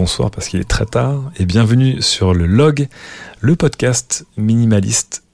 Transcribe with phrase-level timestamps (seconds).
[0.00, 2.88] bonsoir parce qu'il est très tard, et bienvenue sur le log,
[3.40, 5.24] le podcast minimaliste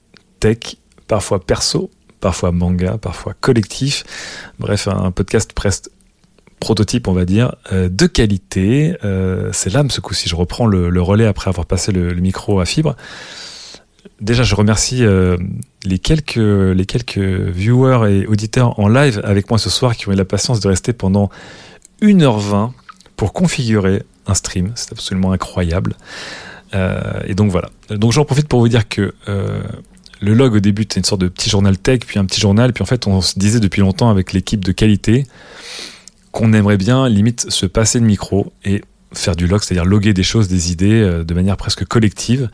[0.41, 0.75] tech,
[1.07, 4.03] parfois perso, parfois manga, parfois collectif,
[4.59, 5.85] bref un podcast presque
[6.59, 8.97] prototype on va dire, euh, de qualité.
[9.05, 12.65] Euh, c'est l'âme ce coup-ci, je reprends le, relais après avoir passé le, micro à
[12.65, 12.97] fibre.
[14.19, 15.37] Déjà je remercie euh,
[15.85, 20.11] les, quelques, les quelques viewers et auditeurs en live avec moi ce soir qui ont
[20.11, 21.29] eu la patience de rester pendant
[22.01, 22.71] 1h20
[23.15, 24.71] pour configurer un stream.
[24.75, 25.95] C'est absolument incroyable.
[26.73, 27.69] Euh, et donc voilà.
[27.89, 29.61] Donc j'en profite pour vous dire que euh,
[30.21, 32.73] le log au début c'était une sorte de petit journal tech, puis un petit journal,
[32.73, 35.25] puis en fait on se disait depuis longtemps avec l'équipe de qualité
[36.31, 38.81] qu'on aimerait bien limite se passer le micro et
[39.13, 42.49] faire du log, c'est-à-dire loguer des choses, des idées euh, de manière presque collective.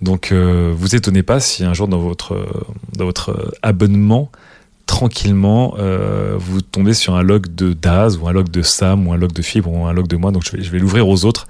[0.00, 4.30] Donc vous étonnez pas si un jour dans votre, dans votre abonnement
[4.90, 9.12] tranquillement, euh, vous tombez sur un log de Daz ou un log de Sam ou
[9.12, 10.32] un log de Fibre ou un log de moi.
[10.32, 11.46] Donc je vais, je vais l'ouvrir aux autres.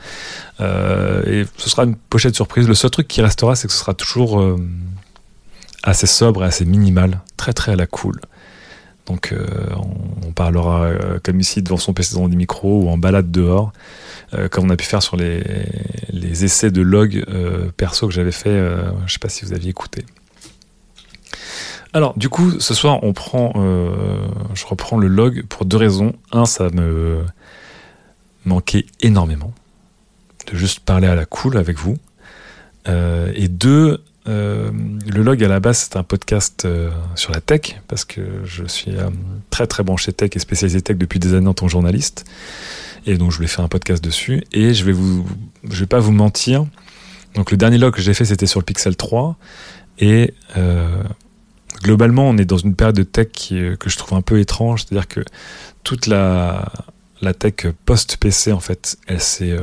[0.61, 2.69] Euh, et ce sera une pochette surprise.
[2.69, 4.59] Le seul truc qui restera, c'est que ce sera toujours euh,
[5.83, 7.23] assez sobre et assez minimal.
[7.39, 8.21] Très très à la cool.
[9.07, 9.35] Donc
[10.25, 10.91] on, parlera
[11.25, 13.73] comme ici devant son PC dans des micros ou en balade dehors.
[14.51, 15.43] comme on a pu faire sur les,
[16.13, 17.25] les essais de log
[17.77, 20.05] perso que j'avais fait, je ne sais pas si vous aviez écouté.
[21.93, 26.13] Alors, du coup, ce soir, on prend, euh, je reprends le log pour deux raisons.
[26.31, 27.25] Un, ça me
[28.45, 29.53] manquait énormément
[30.51, 31.99] de juste parler à la cool avec vous.
[32.89, 34.71] Euh, et deux, euh,
[35.09, 36.67] le log à la base, c'est un podcast
[37.17, 38.93] sur la tech, parce que je suis
[39.51, 42.25] très très branché tech et spécialisé tech depuis des années en tant que journaliste.
[43.05, 44.45] Et donc, je voulais faire un podcast dessus.
[44.53, 45.27] Et je vais vous,
[45.69, 46.67] je vais pas vous mentir.
[47.35, 49.37] Donc, le dernier log que j'ai fait, c'était sur le Pixel 3.
[49.99, 50.35] Et
[51.83, 54.85] globalement, on est dans une période de tech que je trouve un peu étrange.
[54.85, 55.21] C'est-à-dire que
[55.83, 56.71] toute la,
[57.39, 59.61] tech post-PC, en fait, elle s'est, euh,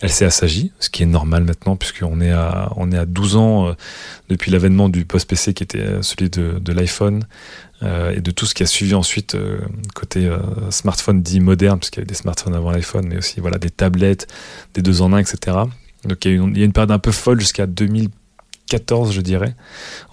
[0.00, 3.36] elle s'est assagie, ce qui est normal maintenant, puisqu'on est à, on est à 12
[3.36, 3.72] ans euh,
[4.28, 7.26] depuis l'avènement du post-PC qui était celui de, l'iPhone
[7.82, 9.36] euh, et de tout ce qui a suivi ensuite
[9.94, 10.30] côté
[10.70, 14.26] smartphone dit moderne, puisqu'il y avait des smartphones avant l'iPhone, mais aussi voilà, des tablettes,
[14.74, 15.58] des deux en un, etc.
[16.04, 18.08] Donc il y a une période un peu folle jusqu'à 2000
[18.72, 19.54] 14, je dirais.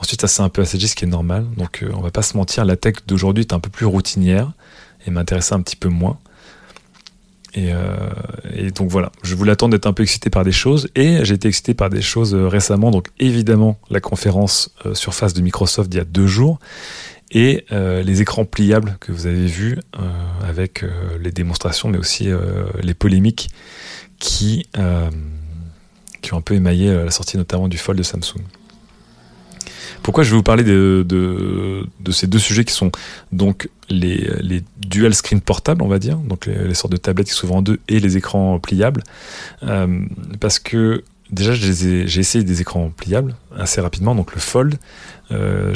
[0.02, 1.46] Ensuite, ça s'est un peu assagi, ce qui est normal.
[1.56, 4.52] Donc, euh, on va pas se mentir, la tech d'aujourd'hui est un peu plus routinière
[5.08, 6.20] et m'intéressait un petit peu moins.
[7.58, 7.96] Euh,
[8.54, 11.36] et, donc voilà, je voulais attendre d'être un peu excité par des choses et j'ai
[11.36, 12.92] été excité par des choses euh, récemment.
[12.92, 16.60] Donc évidemment, la conférence Surface de Microsoft d'il y a deux jours
[17.32, 19.78] et les écrans pliables que vous avez vus
[20.44, 20.84] avec
[21.22, 22.28] les démonstrations, mais aussi
[22.82, 23.50] les polémiques
[24.18, 24.66] qui
[26.36, 28.42] un peu émaillé la sortie notamment du Fold de Samsung.
[30.04, 32.92] Pourquoi je vais vous parler de, ces deux sujets qui sont
[33.32, 37.34] donc les, les, dual screen portables, on va dire, donc les, sortes de tablettes qui
[37.34, 39.04] s'ouvrent en deux et les écrans pliables,
[39.64, 40.02] euh,
[40.40, 44.78] parce que déjà j'ai essayé des écrans pliables assez rapidement, donc le Fold,
[45.32, 45.74] euh,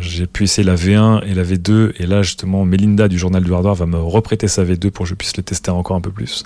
[0.00, 3.52] j'ai pu essayer la V1 et la V2, et là justement Melinda du journal du
[3.52, 6.10] hardware va me reprêter sa V2 pour que je puisse le tester encore un peu
[6.10, 6.44] plus.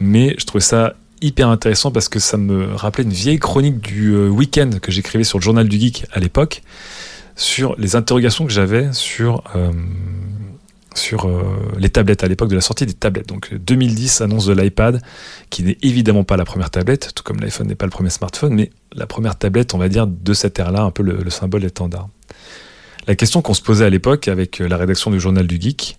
[0.00, 4.12] Mais je trouvais ça hyper intéressant parce que ça me rappelait une vieille chronique du
[4.12, 6.62] euh, week-end que j'écrivais sur le journal du geek à l'époque
[7.36, 9.70] sur les interrogations que j'avais sur euh,
[10.94, 11.42] sur euh,
[11.78, 13.28] les tablettes à l'époque de la sortie des tablettes.
[13.28, 15.00] Donc 2010 annonce de l'iPad
[15.48, 18.52] qui n'est évidemment pas la première tablette, tout comme l'iPhone n'est pas le premier smartphone,
[18.52, 21.64] mais la première tablette, on va dire, de cette ère-là, un peu le, le symbole
[21.64, 22.08] étendard.
[23.06, 25.98] La question qu'on se posait à l'époque avec la rédaction du journal du geek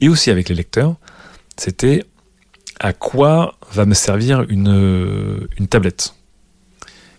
[0.00, 0.94] et aussi avec les lecteurs,
[1.56, 2.04] c'était
[2.80, 6.14] à quoi va me servir une, tablette?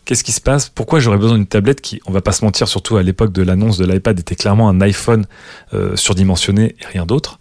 [0.05, 0.69] Qu'est-ce qui se passe?
[0.69, 3.43] Pourquoi j'aurais besoin d'une tablette qui, on va pas se mentir, surtout à l'époque de
[3.43, 5.25] l'annonce de l'iPad, était clairement un iPhone
[5.73, 7.39] euh, surdimensionné et rien d'autre?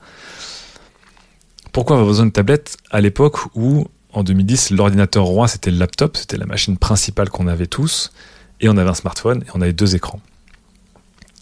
[1.72, 6.16] Pourquoi avoir besoin d'une tablette à l'époque où, en 2010, l'ordinateur roi c'était le laptop,
[6.16, 8.12] c'était la machine principale qu'on avait tous,
[8.60, 10.20] et on avait un smartphone et on avait deux écrans?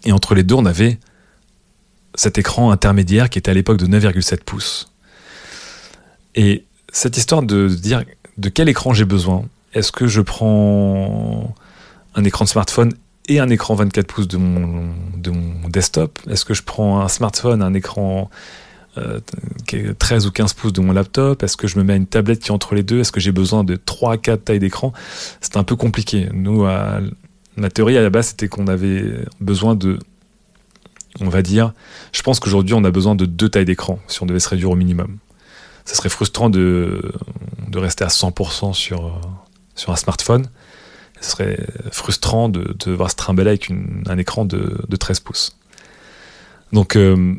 [0.05, 0.99] Et entre les deux, on avait
[2.15, 4.91] cet écran intermédiaire qui était à l'époque de 9,7 pouces.
[6.35, 8.03] Et cette histoire de dire
[8.37, 11.53] de quel écran j'ai besoin, est-ce que je prends
[12.15, 12.93] un écran de smartphone
[13.27, 16.19] et un écran 24 pouces de mon, de mon desktop?
[16.29, 18.29] Est-ce que je prends un smartphone, un écran
[18.95, 21.43] 13 euh, ou 15 pouces de mon laptop?
[21.43, 22.99] Est-ce que je me mets une tablette qui est entre les deux?
[22.99, 24.93] Est-ce que j'ai besoin de 3 à 4 tailles d'écran?
[25.41, 26.29] C'est un peu compliqué.
[26.33, 26.99] Nous, à,
[27.55, 29.03] ma théorie à la base, c'était qu'on avait
[29.41, 29.99] besoin de,
[31.19, 31.73] on va dire,
[32.13, 34.71] je pense qu'aujourd'hui, on a besoin de deux tailles d'écran si on devait se réduire
[34.71, 35.17] au minimum
[35.87, 37.01] ça serait frustrant de,
[37.73, 39.21] rester à 100% sur,
[39.73, 40.49] sur un smartphone.
[41.21, 43.71] Ce serait frustrant de, de devoir se avec
[44.07, 45.55] un écran de, de, 13 pouces.
[46.73, 47.35] Donc, euh,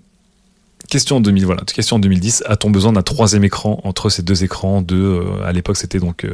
[0.88, 2.44] question 2000, voilà, question 2010.
[2.46, 6.26] A-t-on besoin d'un troisième écran entre ces deux écrans de, euh, à l'époque c'était donc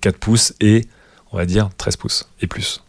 [0.00, 0.88] 4 pouces et
[1.30, 2.82] on va dire 13 pouces et plus?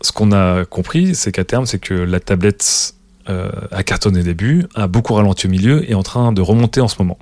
[0.00, 2.94] Ce qu'on a compris, c'est qu'à terme, c'est que la tablette
[3.28, 6.80] a cartonné au début, a beaucoup ralenti au milieu et est en train de remonter
[6.80, 7.18] en ce moment.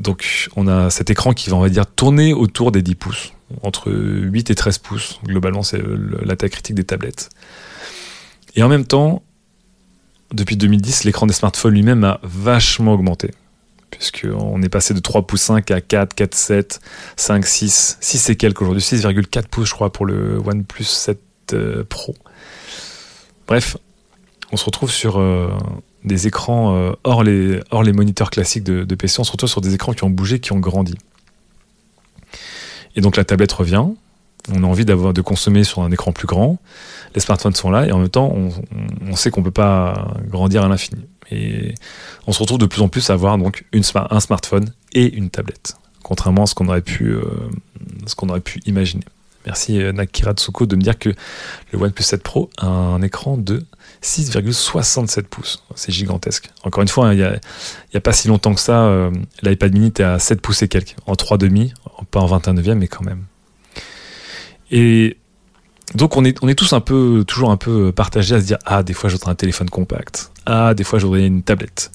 [0.00, 3.32] Donc on a cet écran qui va, on va dire, tourner autour des 10 pouces,
[3.62, 5.20] entre 8 et 13 pouces.
[5.24, 5.80] Globalement, c'est
[6.22, 7.28] la taille critique des tablettes.
[8.56, 9.22] Et en même temps,
[10.32, 13.32] depuis 2010, l'écran des smartphones lui-même a vachement augmenté.
[13.90, 16.80] Puisqu'on est passé de 3 pouces 5 à 4, 4, 7,
[17.16, 21.20] 5, 6, 6 et quelques aujourd'hui, 6,4 pouces je crois pour le OnePlus 7
[21.52, 22.14] euh, Pro.
[23.48, 23.76] Bref,
[24.52, 25.50] on se retrouve sur euh,
[26.04, 29.92] des écrans euh, hors, les, moniteurs classiques de, PC, on se retrouve sur des écrans
[29.92, 30.94] qui ont bougé, qui ont grandi.
[32.96, 33.84] Et donc la tablette revient,
[34.52, 36.58] on a envie de consommer sur un écran plus grand,
[37.14, 40.64] les smartphones sont là, et en même temps, on, sait qu'on ne peut pas grandir
[40.64, 41.02] à l'infini.
[41.30, 41.74] Et
[42.26, 45.76] on se retrouve de plus en plus à avoir donc un smartphone et une tablette,
[46.02, 47.22] contrairement à ce qu'on aurait pu, euh,
[48.66, 49.04] imaginer.
[49.46, 51.10] Merci Nakira Tsuko de me dire que
[51.72, 53.64] le OnePlus 7 Pro a un écran de
[54.02, 55.62] 6,67 pouces.
[55.74, 56.50] C'est gigantesque.
[56.64, 59.10] Encore une fois, hein, il n'y a, pas si longtemps que ça, euh,
[59.42, 61.72] l'iPad mini était à 7 pouces et quelques, en 3,5,
[62.10, 63.24] pas en 21 e mais quand même.
[64.70, 65.18] Et
[65.94, 68.92] donc on est, tous un peu, toujours un peu partagés à se dire Ah, des
[68.92, 70.30] fois j'aurais un téléphone compact.
[70.46, 71.90] Ah, des fois j'aurais une tablette.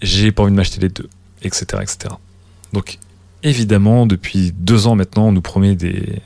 [0.00, 1.08] J'ai pas envie de m'acheter les deux,
[1.42, 2.14] etc., etc.
[2.72, 2.98] Donc
[3.42, 6.22] évidemment, depuis deux ans maintenant, on nous promet des,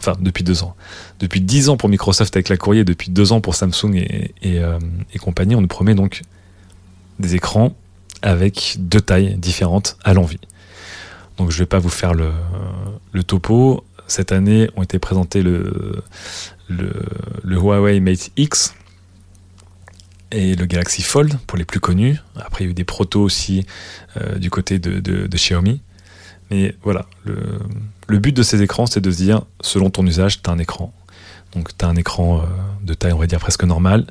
[0.00, 0.74] enfin depuis deux ans,
[1.18, 4.78] depuis dix ans pour Microsoft avec la courrier, depuis deux ans pour Samsung et, euh,
[5.20, 6.22] compagnie, on nous promet donc
[7.18, 7.74] des écrans
[8.22, 10.40] avec deux tailles différentes à l'envie.
[11.36, 12.32] Donc je ne vais pas vous faire le,
[13.26, 13.84] topo.
[14.06, 16.02] Cette année ont été présentés le,
[17.44, 18.74] Huawei Mate X
[20.32, 22.18] et le Galaxy Fold pour les plus connus.
[22.36, 23.66] Après il y a eu des protos aussi
[24.16, 25.80] euh, du côté de Xiaomi.
[26.50, 30.50] Mais voilà, le, but de ces écrans, c'est de se dire, selon ton usage, tu
[30.50, 30.92] as un écran.
[31.54, 32.44] Donc tu as un écran euh,
[32.82, 34.06] de taille, on va dire, presque normale,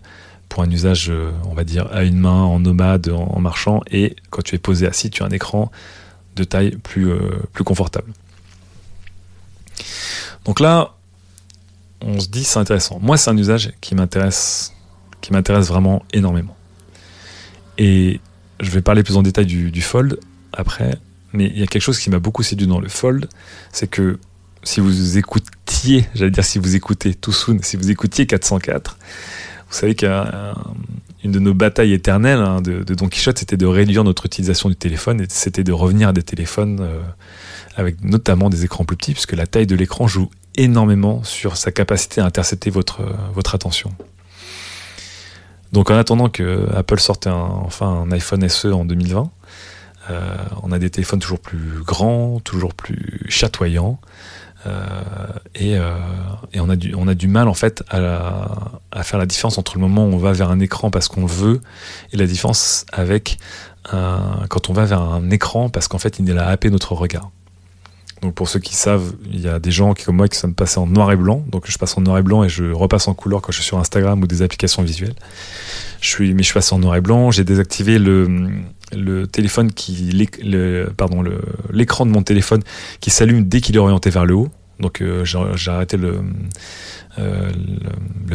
[0.47, 4.15] pour un usage, euh, on va dire, à une main, en nomade, en, marchant, et
[4.29, 5.71] quand tu es posé assis, tu as un écran
[6.35, 7.19] de taille plus, euh,
[7.53, 8.11] plus confortable.
[10.45, 10.95] Donc là,
[12.01, 12.99] on se dit, c'est intéressant.
[13.01, 14.73] Moi, c'est un usage qui m'intéresse,
[15.19, 16.55] qui m'intéresse vraiment énormément.
[17.77, 18.21] Et
[18.61, 20.19] je vais parler plus en détail du, du Fold
[20.53, 20.97] après,
[21.33, 23.27] mais il y a quelque chose qui m'a beaucoup séduit dans le Fold,
[23.71, 24.19] c'est que
[24.63, 28.97] si vous écoutiez, j'allais dire si vous écoutez tout soon, si vous écoutiez 404,
[29.69, 30.11] vous savez qu'une
[31.23, 35.21] de nos batailles éternelles hein, de, Don Quichotte, c'était de réduire notre utilisation du téléphone
[35.21, 36.99] et c'était de revenir à des téléphones euh,
[37.75, 41.71] avec notamment des écrans plus petits, puisque la taille de l'écran joue énormément sur sa
[41.71, 43.03] capacité à intercepter votre,
[43.33, 43.93] votre attention.
[45.71, 49.29] Donc en attendant que Apple sorte enfin un iPhone SE en 2020,
[50.09, 53.99] euh, on a des téléphones toujours plus grands, toujours plus chatoyants.
[54.67, 54.85] Euh,
[55.61, 55.97] euh,
[56.53, 59.75] et, on, a du, on a du mal en fait à, faire la différence entre
[59.75, 61.61] le moment où on va vers un écran parce qu'on veut
[62.11, 63.37] et la différence avec
[64.49, 66.93] quand on va vers un écran parce qu'en fait il est là à happer notre
[66.93, 67.31] regard.
[68.21, 70.51] Donc pour ceux qui savent, il y a des gens qui, comme moi qui sont
[70.51, 71.43] passés en noir et blanc.
[71.47, 73.65] Donc je passe en noir et blanc et je repasse en couleur quand je suis
[73.65, 75.15] sur Instagram ou des applications visuelles.
[76.01, 77.31] Je suis, mais je passé en noir et blanc.
[77.31, 78.27] J'ai désactivé le,
[78.91, 80.27] le téléphone qui,
[80.97, 81.23] pardon,
[81.71, 82.61] l'écran de mon téléphone
[82.99, 84.49] qui s'allume dès qu'il est orienté vers le haut.
[84.79, 86.21] Donc euh, j'ai arrêté le,
[87.17, 87.51] euh,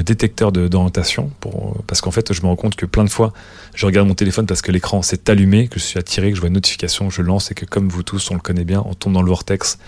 [0.02, 1.30] détecteur d'orientation
[1.86, 3.32] parce qu'en fait je me rends compte que plein de fois
[3.74, 6.40] je regarde mon téléphone parce que l'écran s'est allumé, que je suis attiré, que je
[6.40, 8.92] vois une notification, je lance et que comme vous tous on le connaît bien, on
[8.92, 9.78] tombe dans le vortex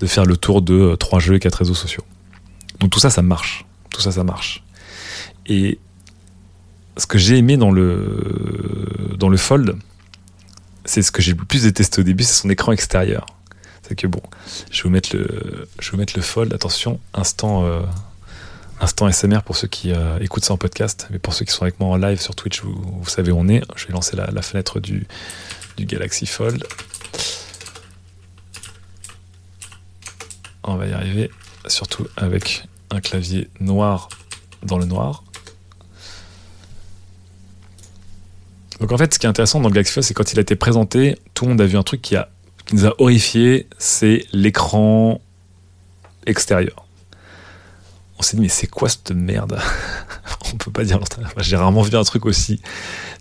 [0.00, 2.04] de faire le tour de euh, trois jeux et quatre réseaux sociaux.
[2.80, 4.62] Donc tout ça ça marche, tout ça ça marche.
[5.46, 5.78] Et
[6.98, 9.76] ce que j'ai aimé dans le dans le Fold,
[10.84, 13.26] c'est ce que j'ai le plus détesté au début, c'est son écran extérieur.
[13.82, 14.22] C'est que bon,
[14.70, 16.52] je vais vous mettre le, je vais vous mettre le fold.
[16.52, 17.80] Attention, instant, euh,
[19.10, 21.80] SMR pour ceux qui euh, écoutent ça en podcast, mais pour ceux qui sont avec
[21.80, 23.62] moi en live sur Twitch, vous, savez où on est.
[23.76, 25.06] Je vais lancer la, fenêtre du,
[25.76, 26.66] du Galaxy Fold.
[30.64, 31.30] On va y arriver,
[31.66, 34.10] surtout avec un clavier noir
[34.62, 35.24] dans le noir.
[38.80, 40.42] Donc en fait, ce qui est intéressant dans le Galaxy Fold, c'est quand il a
[40.42, 42.28] été présenté, tout le monde a vu un truc qui, a,
[42.66, 45.20] qui nous a horrifié, c'est l'écran
[46.26, 46.86] extérieur.
[48.18, 49.58] On s'est dit, mais c'est quoi cette merde?
[50.52, 50.98] On peut pas dire
[51.38, 52.60] J'ai rarement vu un truc aussi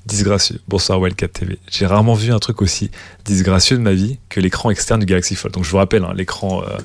[0.06, 0.60] disgracieux.
[0.68, 1.60] Bonsoir Wildcat TV.
[1.70, 2.90] J'ai rarement vu un truc aussi
[3.26, 5.54] disgracieux de ma vie que l'écran externe du Galaxy Fold.
[5.54, 6.78] Donc je vous rappelle, hein, l'écran euh,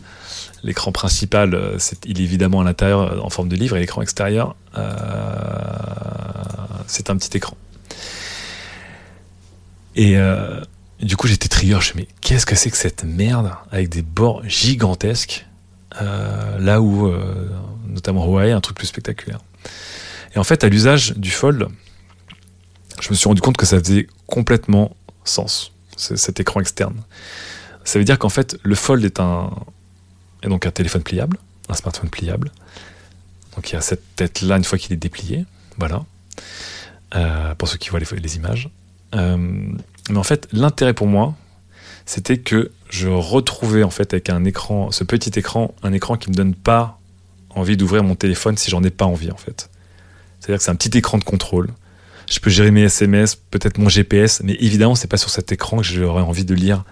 [0.63, 4.03] l'écran principal, euh, il est évidemment à l'intérieur euh, en forme de livre, et l'écran
[4.03, 4.57] extérieur,
[6.87, 7.57] c'est un petit écran.
[9.95, 10.61] Et euh,
[11.01, 11.79] du coup, j'étais trigger.
[11.81, 15.47] Je me mais qu'est-ce que c'est que cette merde avec des bords gigantesques
[16.01, 17.51] euh, là où, euh,
[17.87, 19.41] notamment Huawei, un truc plus spectaculaire.
[20.35, 21.69] Et en fait, à l'usage du Fold,
[23.01, 26.97] je me suis rendu compte que ça faisait complètement sens, cet écran externe.
[27.85, 29.51] Ça veut dire qu'en fait, le Fold est un,
[30.43, 31.37] donc un téléphone pliable,
[31.69, 32.51] un smartphone pliable.
[33.55, 35.45] Donc il y a cette tête-là une fois qu'il est déplié.
[35.79, 36.05] Voilà.
[37.59, 38.71] Pour ceux qui voient les, images.
[39.15, 39.37] Euh,
[40.11, 41.35] mais en fait, l'intérêt pour moi,
[42.07, 46.31] c'était que je retrouvais en fait avec un écran, ce petit écran, un écran qui
[46.31, 46.99] me donne pas
[47.51, 49.71] envie d'ouvrir mon téléphone si j'en ai pas envie en fait.
[50.41, 51.71] C'est-à-dire que c'est un petit écran de contrôle.
[52.31, 55.79] Je peux gérer mes SMS, peut-être mon GPS, mais évidemment, c'est pas sur cet écran
[55.79, 56.85] que j'aurais envie de lire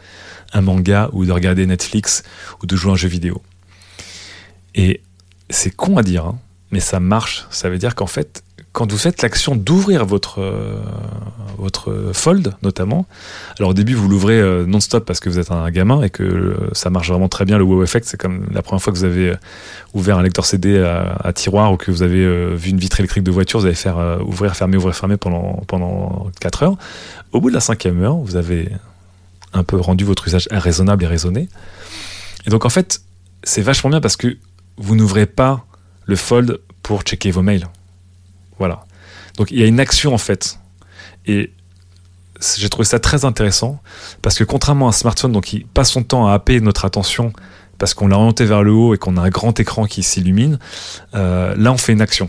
[0.52, 2.22] un manga ou de regarder Netflix
[2.62, 3.42] ou de jouer à un jeu vidéo.
[4.74, 5.00] Et
[5.48, 6.38] c'est con à dire, hein,
[6.70, 7.46] mais ça marche.
[7.50, 10.76] Ça veut dire qu'en fait, quand vous faites l'action d'ouvrir votre, euh,
[11.58, 13.06] votre fold, notamment,
[13.58, 16.22] alors au début, vous l'ouvrez euh, non-stop parce que vous êtes un gamin et que
[16.22, 17.58] euh, ça marche vraiment très bien.
[17.58, 19.34] Le wow effect, c'est comme la première fois que vous avez
[19.92, 23.30] ouvert un lecteur CD à, tiroir ou que vous avez vu une vitre électrique de
[23.30, 26.76] voiture, vous allez faire ouvrir, fermer, ouvrir, fermer pendant, pendant 4 heures.
[27.32, 28.68] Au bout de la cinquième heure, vous avez
[29.52, 31.48] un peu rendu votre usage raisonnable et raisonné.
[32.46, 33.02] Et donc, en fait,
[33.42, 34.36] c'est vachement bien parce que
[34.76, 35.64] vous n'ouvrez pas
[36.06, 37.66] le fold pour checker vos mails.
[38.60, 38.84] Voilà.
[39.36, 40.60] Donc il y a une action en fait.
[41.26, 41.50] Et
[42.56, 43.80] j'ai trouvé ça très intéressant
[44.22, 47.32] parce que contrairement à un smartphone donc, qui passe son temps à happer notre attention
[47.78, 50.58] parce qu'on l'a orienté vers le haut et qu'on a un grand écran qui s'illumine,
[51.14, 52.28] euh, là on fait une action.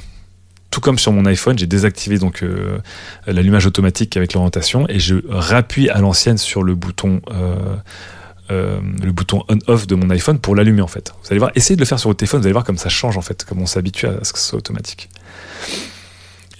[0.69, 2.79] Tout comme sur mon iPhone, j'ai désactivé donc euh,
[3.27, 9.43] l'allumage automatique avec l'orientation et je rappuie à l'ancienne sur le bouton euh, le bouton
[9.47, 11.13] on/off de mon iPhone pour l'allumer en fait.
[11.23, 12.89] Vous allez voir, essayez de le faire sur votre téléphone, vous allez voir comme ça
[12.89, 15.09] change en fait, comme on s'habitue à ce que ce soit automatique.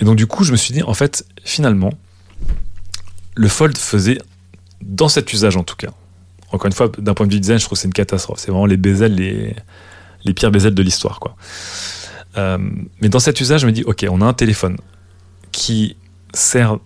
[0.01, 1.93] Et donc du coup, je me suis dit, en fait, finalement,
[3.35, 4.17] le Fold faisait,
[4.81, 5.91] dans cet usage en tout cas,
[6.51, 8.39] encore une fois, d'un point de vue design, je trouve que c'est une catastrophe.
[8.39, 9.55] C'est vraiment les bezels, les,
[10.25, 11.19] les pires bezels de l'histoire.
[11.19, 11.35] quoi.
[12.37, 12.57] Euh,
[12.99, 14.77] mais dans cet usage, je me dis, ok, on a un téléphone
[15.51, 15.95] qui
[16.33, 16.77] sert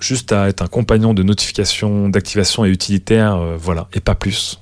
[0.00, 4.60] juste à être un compagnon de notification, d'activation et utilitaire, euh, voilà, et pas plus.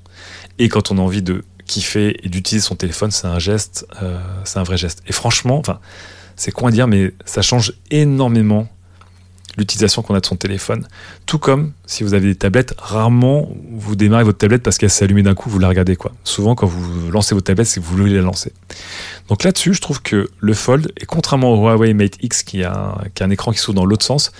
[0.58, 4.20] Et quand on a envie de kiffer et d'utiliser son téléphone, c'est un geste, euh,
[4.44, 5.02] c'est un vrai geste.
[5.06, 5.80] Et franchement, enfin,
[6.37, 8.69] c'est con à dire, mais ça change énormément
[9.57, 10.87] l'utilisation qu'on a de son téléphone.
[11.26, 15.05] Tout comme si vous avez des tablettes, rarement vous démarrez votre tablette parce qu'elle s'est
[15.05, 16.12] allumée d'un coup, vous la regardez quoi.
[16.25, 18.53] Souvent quand vous lancez votre tablette, c'est que vous voulez la lancer.
[19.29, 22.99] Donc là-dessus, je trouve que le Fold, et contrairement au Huawei Mate X qui a,
[23.21, 24.33] un écran qui s'ouvre dans l'autre sens,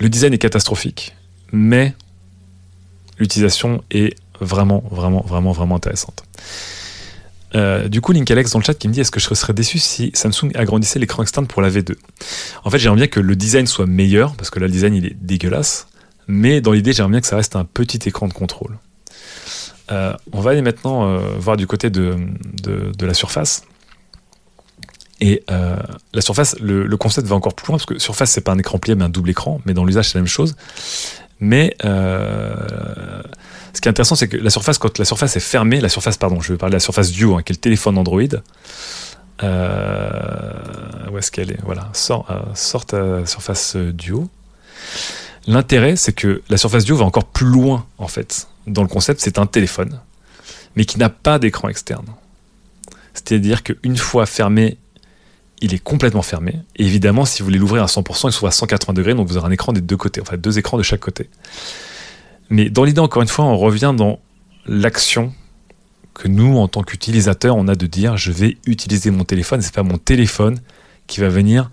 [0.00, 1.14] le design est catastrophique,
[1.52, 1.94] mais
[3.18, 6.22] l'utilisation est vraiment, vraiment, vraiment, vraiment intéressante.
[7.54, 9.54] Euh, du coup, Link Alex dans le chat qui me dit est-ce que je serais
[9.54, 11.94] déçu si Samsung agrandissait l'écran externe pour la V2
[12.64, 15.06] En fait, j'aimerais bien que le design soit meilleur, parce que là, le design, il
[15.06, 15.88] est dégueulasse.
[16.26, 18.78] Mais dans l'idée, j'aimerais bien que ça reste un petit écran de contrôle.
[19.90, 22.16] Euh, on va aller maintenant euh, voir du côté de,
[23.00, 23.62] la surface.
[25.20, 28.52] Et la surface, le, le, concept va encore plus loin, parce que surface, c'est pas
[28.52, 29.60] un écran plié, mais un double écran.
[29.64, 30.54] Mais dans l'usage, c'est la même chose.
[31.40, 35.88] Mais ce qui est intéressant, c'est que la surface, quand la surface est fermée, la
[35.88, 38.22] surface, pardon, je vais parler de la surface Duo, hein, qui est le téléphone Android.
[39.42, 40.50] Euh,
[41.12, 41.60] où est-ce qu'elle est?
[41.62, 44.28] Voilà, sort, euh, sorte à surface Duo.
[45.46, 48.48] L'intérêt, c'est que la surface Duo va encore plus loin, en fait.
[48.66, 50.00] Dans le concept, c'est un téléphone,
[50.76, 52.06] mais qui n'a pas d'écran externe.
[53.14, 54.78] C'est-à-dire qu'une fois fermé,
[55.60, 56.56] il est complètement fermé.
[56.76, 59.36] Évidemment, si vous voulez l'ouvrir à 100%, il se trouve à 180 degrés, donc vous
[59.36, 61.28] aurez un écran des deux côtés, enfin deux écrans de chaque côté.
[62.50, 64.20] Mais dans l'idée, encore une fois, on revient dans
[64.66, 65.32] l'action
[66.14, 69.60] que nous, en tant qu'utilisateurs, on a de dire je vais utiliser mon téléphone.
[69.60, 70.58] C'est pas mon téléphone
[71.06, 71.70] qui va venir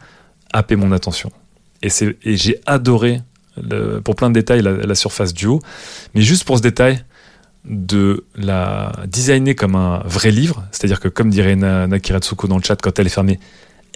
[0.54, 1.32] happer mon attention.
[1.82, 1.90] Et,
[2.24, 3.22] et j'ai adoré,
[4.04, 5.62] pour plein de détails, la, surface duo.
[6.14, 7.04] Mais juste pour ce détail,
[7.66, 12.64] de la designer comme un vrai livre, c'est-à-dire que comme dirait Nakira Tsuko dans le
[12.64, 13.40] chat, quand elle est fermée,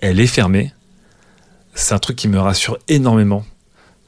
[0.02, 0.74] elle est fermée.
[1.74, 3.46] C'est un truc qui me rassure énormément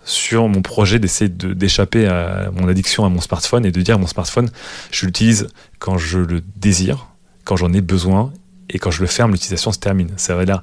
[0.04, 4.08] sur mon projet d'essayer d'échapper à mon addiction à mon smartphone et de dire mon
[4.08, 4.50] smartphone,
[4.92, 5.48] je l'utilise
[5.80, 7.08] quand je le désire,
[7.44, 8.34] quand j'en ai besoin,
[8.70, 10.10] et quand je le ferme, l'utilisation se termine.
[10.18, 10.62] Ça a l'air,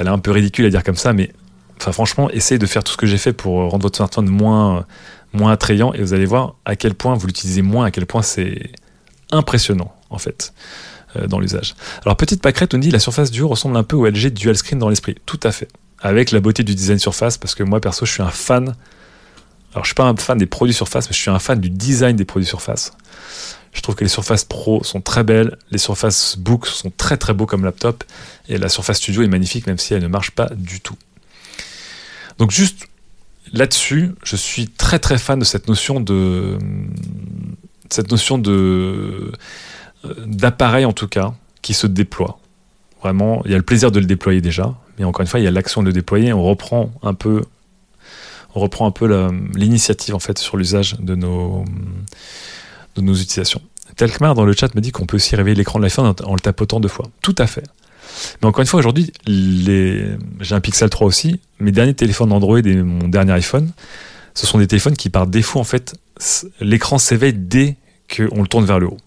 [0.00, 1.32] un peu ridicule à dire comme ça, mais
[1.78, 4.86] franchement, essayez de faire tout ce que j'ai fait pour rendre votre smartphone moins,
[5.32, 8.22] moins attrayant, et vous allez voir à quel point vous l'utilisez moins, à quel point
[8.22, 8.70] c'est
[9.30, 10.52] impressionnant, en fait,
[11.26, 11.74] dans l'usage.
[12.04, 14.56] Alors, petite pâquerette, on dit la surface du haut ressemble un peu au LG Dual
[14.56, 15.16] Screen dans l'esprit.
[15.26, 15.68] Tout à fait
[16.00, 18.74] avec la beauté du design surface, parce que moi perso, je suis un fan.
[19.72, 21.70] Alors, je suis pas un fan des produits surface, mais je suis un fan du
[21.70, 22.92] design des produits surface.
[23.72, 27.34] Je trouve que les surfaces pro sont très belles, les surfaces book sont très très
[27.34, 28.02] beaux comme laptop,
[28.48, 30.96] et la surface studio est magnifique, même si elle ne marche pas du tout.
[32.38, 32.88] Donc juste
[33.52, 36.58] là-dessus, je suis très très fan de cette notion de
[37.90, 39.32] cette notion de
[40.04, 42.38] d'appareil en tout cas qui se déploie.
[43.02, 45.44] Vraiment, il y a le plaisir de le déployer déjà, mais encore une fois, il
[45.44, 46.32] y a l'action de le déployer.
[46.32, 47.42] On reprend un peu,
[48.54, 49.06] on reprend un peu
[49.54, 51.64] l'initiative en fait sur l'usage de nos
[52.96, 53.62] de nos utilisations.
[53.96, 56.40] Telkmar dans le chat me dit qu'on peut aussi réveiller l'écran de l'iPhone en, le
[56.40, 57.08] tapotant deux fois.
[57.22, 57.64] Tout à fait.
[58.40, 61.40] Mais encore une fois, aujourd'hui, j'ai un Pixel 3 aussi.
[61.58, 63.70] Mes derniers téléphones Android et mon dernier iPhone,
[64.34, 65.94] ce sont des téléphones qui, par défaut, en fait,
[66.60, 67.76] l'écran s'éveille dès
[68.14, 68.98] qu'on le tourne vers le haut.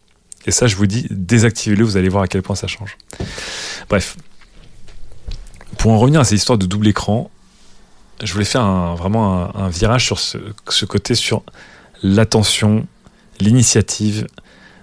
[0.46, 2.98] Et ça, je vous dis, désactivez-le, vous allez voir à quel point ça change.
[3.90, 4.18] Bref.
[5.78, 7.30] Pour en revenir à ces histoires de double écran,
[8.22, 11.44] je voulais faire vraiment un, virage sur ce côté sur
[12.04, 12.86] l'attention,
[13.40, 14.28] l'initiative,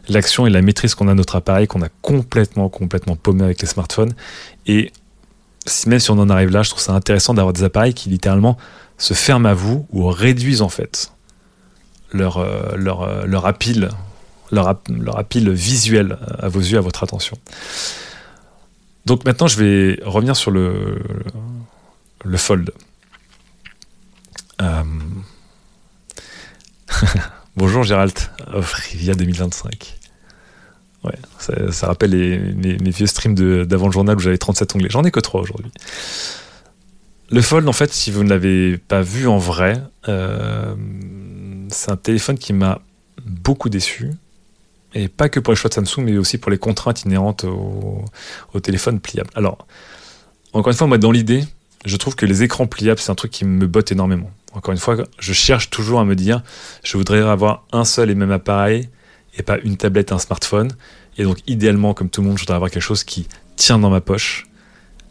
[0.09, 3.61] l'action et la maîtrise qu'on a de notre appareil, qu'on a complètement, complètement paumé avec
[3.61, 4.13] les smartphones.
[4.67, 4.93] Et
[5.87, 8.57] même si on en arrive là, je trouve ça intéressant d'avoir des appareils qui littéralement
[8.99, 11.13] se ferment à vous ou réduisent en fait
[12.13, 13.47] leur, euh, leur, euh, leur
[14.51, 17.37] leur, leur visuel à vos yeux, à votre attention.
[19.07, 20.99] Donc maintenant, je vais revenir sur le,
[22.25, 22.73] le fold.
[24.61, 24.83] Euh...
[27.57, 29.97] Bonjour Gérald, Rivia 2025.
[31.03, 34.91] Ouais, ça, rappelle mes, vieux streams d'avant le journal où j'avais 37 onglets.
[34.91, 35.73] J'en ai que 3 aujourd'hui.
[37.31, 40.75] Le Fold, en fait, si vous ne l'avez pas vu en vrai, euh,
[41.71, 42.81] c'est un téléphone qui m'a
[43.25, 44.11] beaucoup déçu.
[44.95, 48.05] Et pas que pour les choix de Samsung, mais aussi pour les contraintes inhérentes au,
[48.61, 49.31] téléphone pliable.
[49.35, 49.67] Alors,
[50.53, 51.45] encore une fois, moi, dans l'idée,
[51.85, 54.31] je trouve que les écrans pliables, c'est un truc qui me botte énormément.
[54.53, 56.43] Encore une fois, je cherche toujours à me dire,
[56.83, 58.89] je voudrais avoir un seul et même appareil
[59.39, 60.73] et pas une tablette et un smartphone.
[61.19, 63.91] Et donc, idéalement, comme tout le monde, je voudrais avoir quelque chose qui tient dans
[63.91, 64.47] ma poche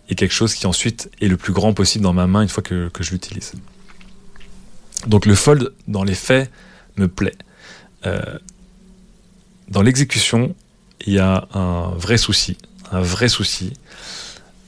[0.09, 2.63] et quelque chose qui ensuite est le plus grand possible dans ma main une fois
[2.63, 3.53] que, je l'utilise.
[5.07, 6.51] Donc, le fold, dans les faits,
[6.97, 7.35] me plaît.
[8.05, 8.39] Euh,
[9.69, 10.55] dans l'exécution,
[11.05, 12.57] il y a un vrai souci.
[12.91, 13.73] Un vrai souci.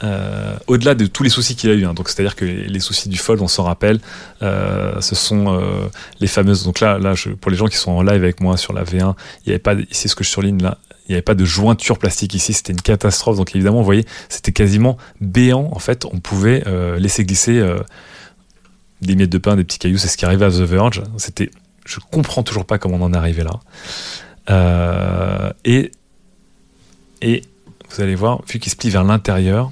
[0.04, 1.94] Euh, au-delà de tous les soucis qu'il a eu, hein.
[1.94, 4.00] donc c'est-à-dire que les, soucis du fold, on s'en rappelle,
[4.42, 5.88] euh, ce sont euh,
[6.20, 6.64] les fameuses.
[6.64, 9.14] Donc là, là, pour les gens qui sont en live avec moi sur la V1,
[9.46, 11.46] il n'y avait pas ici ce que je surligne là, il n'y avait pas de
[11.46, 13.38] jointure plastique ici, c'était une catastrophe.
[13.38, 15.70] Donc évidemment, vous voyez, c'était quasiment béant.
[15.72, 16.64] En fait, on pouvait
[16.98, 17.62] laisser glisser
[19.02, 19.98] des miettes de pain, des petits cailloux.
[19.98, 21.04] C'est ce qui arrivait à The Verge.
[21.18, 21.50] C'était,
[21.86, 23.60] je comprends toujours pas comment on en est arrivé là.
[24.52, 25.92] Et
[27.24, 27.44] et
[27.90, 29.72] vous allez voir, vu qu'il se plie vers l'intérieur,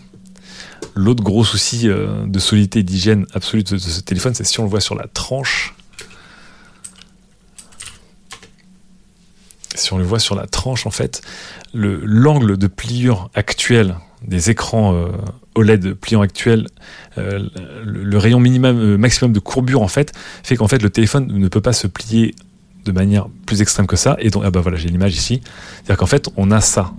[0.96, 4.64] L'autre gros souci euh, de solidité et d'hygiène absolue de, ce téléphone, c'est si on
[4.64, 5.74] le voit sur la tranche.
[9.76, 11.22] Si on le voit sur la tranche, en fait,
[11.74, 15.08] l'angle de pliure actuel des écrans euh,
[15.56, 16.68] OLED pliants actuels,
[17.18, 17.48] euh,
[17.86, 20.12] le, rayon minimum, maximum de courbure, en fait,
[20.44, 22.36] fait qu'en fait, le téléphone ne peut pas se plier
[22.90, 24.18] de manière plus extrême que ça.
[24.20, 25.42] Et donc, ah bah voilà, j'ai l'image ici.
[25.76, 26.94] C'est-à-dire qu'en fait, on a ça.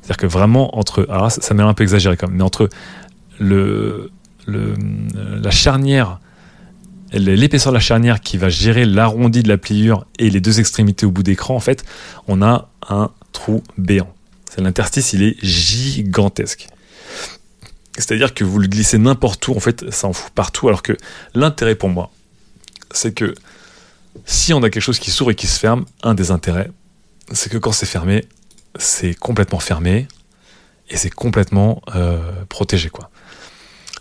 [0.00, 1.06] C'est-à-dire que vraiment, entre.
[1.10, 2.68] Alors, ça, ça m'a un peu exagéré quand même, mais entre
[3.38, 4.10] le,
[4.46, 6.20] la charnière,
[7.12, 11.06] l'épaisseur de la charnière qui va gérer l'arrondi de la pliure et les deux extrémités
[11.06, 11.84] au bout d'écran, en fait,
[12.28, 14.12] on a un trou béant.
[14.50, 16.68] C'est l'interstice, il est gigantesque.
[17.94, 20.68] C'est-à-dire que vous le glissez n'importe où, en fait, ça en fout partout.
[20.68, 20.96] Alors que
[21.34, 22.10] l'intérêt pour moi,
[22.90, 23.34] c'est que
[24.24, 26.70] si on a quelque chose qui s'ouvre et qui se ferme, un des intérêts,
[27.32, 28.24] c'est que quand c'est fermé,
[28.78, 30.08] c'est complètement fermé
[30.88, 33.10] et c'est complètement euh, protégé, quoi.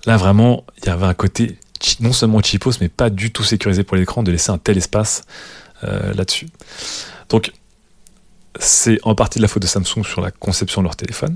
[0.06, 1.58] Là, vraiment, il y avait un côté
[2.00, 5.24] non seulement cheapos, mais pas du tout sécurisé pour l'écran de laisser un tel espace
[5.84, 6.48] euh, là-dessus.
[7.30, 7.52] Donc,
[8.60, 11.36] c'est en partie de la faute de Samsung sur la conception de leur téléphone.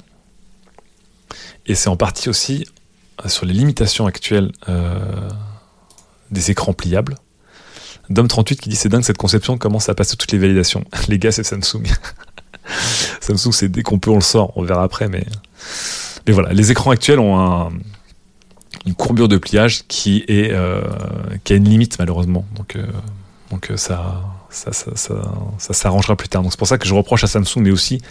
[1.66, 2.68] Et c'est en partie aussi
[3.26, 4.52] euh, sur les limitations actuelles
[6.30, 7.16] des écrans pliables.
[8.12, 10.84] Dom38 qui dit c'est dingue cette conception commence à passer toutes les validations.
[11.08, 11.84] les gars, c'est Samsung.
[13.22, 14.54] Samsung, c'est dès qu'on peut, on le sort.
[14.58, 15.26] On verra après, mais.
[16.28, 17.72] Mais voilà, les écrans actuels ont un,
[18.86, 20.82] une courbure de pliage qui est euh,
[21.44, 22.46] qui a une limite malheureusement.
[22.56, 22.86] Donc euh,
[23.52, 26.42] donc euh, ça ça, ça, ça, s'arrangera plus tard.
[26.42, 28.02] Donc c'est pour ça que je reproche à Samsung, mais aussi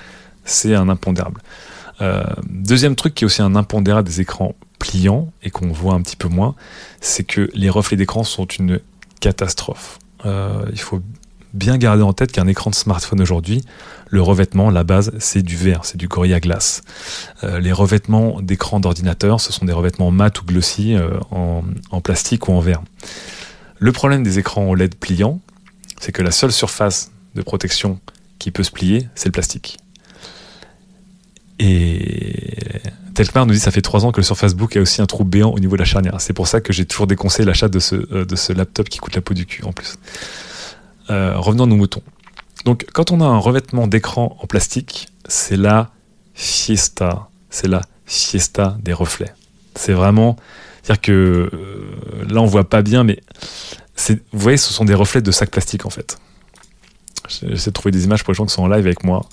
[0.45, 1.41] c'est un impondérable.
[2.49, 6.17] deuxième truc qui est aussi un impondérable des écrans pliants et qu'on voit un petit
[6.17, 6.55] peu moins,
[7.01, 8.81] c'est que les reflets d'écran sont une
[9.21, 9.99] catastrophe.
[10.25, 11.03] il faut
[11.55, 13.63] bien garder en tête qu'un écran de smartphone aujourd'hui,
[14.11, 16.83] le revêtement, la base, c'est du verre, c'est du Gorilla Glass.
[17.45, 22.49] Euh, les revêtements d'écran d'ordinateur, ce sont des revêtements mat ou glossy euh, en, plastique
[22.49, 22.83] ou en verre.
[23.79, 25.41] Le problème des écrans OLED pliants,
[26.01, 27.99] c'est que la seule surface de protection
[28.39, 29.79] qui peut se plier, c'est le plastique.
[31.59, 32.81] Et
[33.15, 35.25] Telkmar nous dit ça fait trois ans que le Surface Book a aussi un trou
[35.25, 36.21] béant au niveau de la charnière.
[36.21, 38.99] C'est pour ça que j'ai toujours déconseillé l'achat de ce, euh, de ce laptop qui
[38.99, 39.99] coûte la peau du cul en plus.
[41.11, 42.03] Euh, revenons à nos moutons.
[42.65, 45.91] Donc quand on a un revêtement d'écran en plastique, c'est la
[46.35, 47.29] fiesta.
[47.51, 49.33] C'est la fiesta des reflets.
[49.75, 50.37] C'est vraiment...
[50.83, 53.21] C'est-à-dire que euh, là on voit pas bien, mais
[54.09, 56.19] vous voyez, ce sont des reflets de sacs plastiques en fait.
[57.29, 59.25] J'essaie de trouver des images pour les gens qui sont en live avec moi.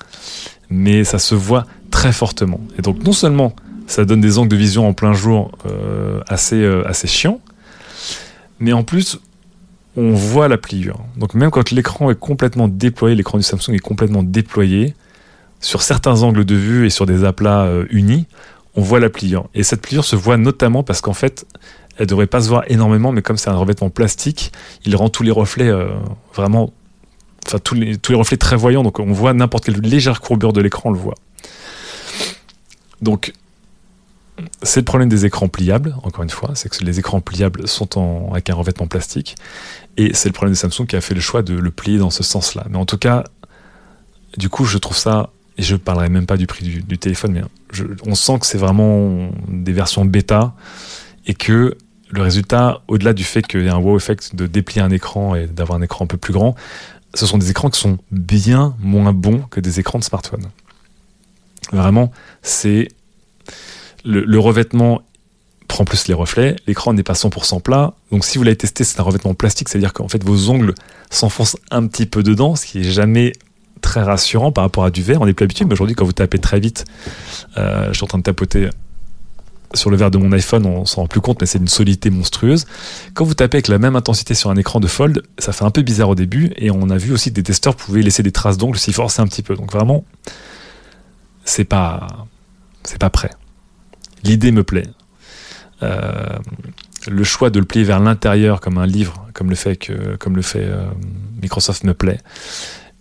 [0.70, 2.60] Mais ça se voit très fortement.
[2.78, 3.56] Et donc non seulement
[3.88, 7.40] ça donne des angles de vision en plein jour euh, assez, euh, assez chiants,
[8.60, 9.20] mais en plus
[9.96, 11.00] on voit la pliure.
[11.18, 14.96] Donc même quand l'écran est complètement déployé, l'écran du Samsung est complètement déployé,
[15.62, 18.26] sur certains angles de vue et sur des aplats euh, unis,
[18.76, 19.48] on voit la pliure.
[19.54, 21.46] Et cette pliure se voit notamment parce qu'en fait,
[21.98, 24.52] elle devrait pas se voir énormément, mais comme c'est un revêtement plastique,
[24.86, 25.72] il rend tous les reflets
[26.36, 26.74] vraiment
[27.46, 30.90] enfin tous les, reflets très voyants, donc on voit n'importe quelle légère courbure de l'écran,
[30.90, 31.16] on le voit.
[33.02, 33.34] Donc
[34.64, 37.98] c'est le problème des écrans pliables, encore une fois, c'est que les écrans pliables sont
[37.98, 39.36] en, avec un revêtement plastique,
[39.98, 42.10] et c'est le problème de Samsung qui a fait le choix de le plier dans
[42.10, 42.66] ce sens-là.
[42.70, 43.24] Mais en tout cas,
[44.38, 47.32] du coup, je trouve ça, et je ne parlerai même pas du prix du, téléphone,
[47.32, 47.42] mais
[48.06, 50.54] on sent que c'est vraiment des versions bêta,
[51.28, 51.78] et que
[52.10, 55.36] le résultat, au-delà du fait qu'il y a un wow effect de déplier un écran
[55.36, 56.56] et d'avoir un écran un peu plus grand,
[57.16, 60.46] ce sont des écrans qui sont bien moins bons que des écrans de smartphone.
[61.72, 62.90] Vraiment, c'est
[64.04, 65.02] le, revêtement
[65.68, 69.00] prend plus les reflets, l'écran n'est pas 100% plat, donc si vous l'avez testé, c'est
[69.00, 70.76] un revêtement plastique, c'est-à-dire qu'en fait vos ongles
[71.10, 73.34] s'enfoncent un petit peu dedans, ce qui est jamais
[73.82, 75.22] très rassurant par rapport à du verre.
[75.22, 76.86] On n'est plus habitué, mais aujourd'hui quand vous tapez très vite,
[77.58, 78.70] euh, je suis en train de tapoter
[79.76, 82.10] sur le verre de mon iPhone, on s'en rend plus compte, mais c'est une solidité
[82.10, 82.66] monstrueuse.
[83.14, 85.72] Quand vous tapez avec la même intensité sur un écran de fold, ça fait un
[85.72, 88.32] peu bizarre au début, et on a vu aussi que des testeurs pouvaient laisser des
[88.32, 89.56] traces d'ongles s'y forcer un petit peu.
[89.56, 90.06] Donc vraiment,
[91.44, 92.08] c'est pas,
[92.84, 93.32] c'est pas prêt.
[94.24, 94.88] L'idée me plaît.
[95.84, 96.40] Euh,
[97.08, 99.78] le choix de le plier vers l'intérieur comme un livre, comme le fait,
[100.20, 100.88] comme le fait euh,
[101.42, 102.20] Microsoft me plaît.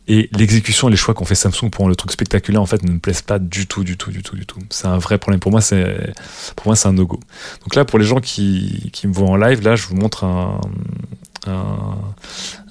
[0.06, 2.92] Et l'exécution et les choix qu'ont fait Samsung pour le truc spectaculaire, en fait, ne
[2.92, 4.58] me plaisent pas du tout, du tout, du tout, du tout.
[4.68, 5.40] C'est un vrai problème.
[5.40, 6.12] Pour moi, c'est,
[6.56, 7.20] pour moi, c'est un no-go.
[7.62, 10.24] Donc là, pour les gens qui, qui, me voient en live, là, je vous montre
[10.24, 10.60] un,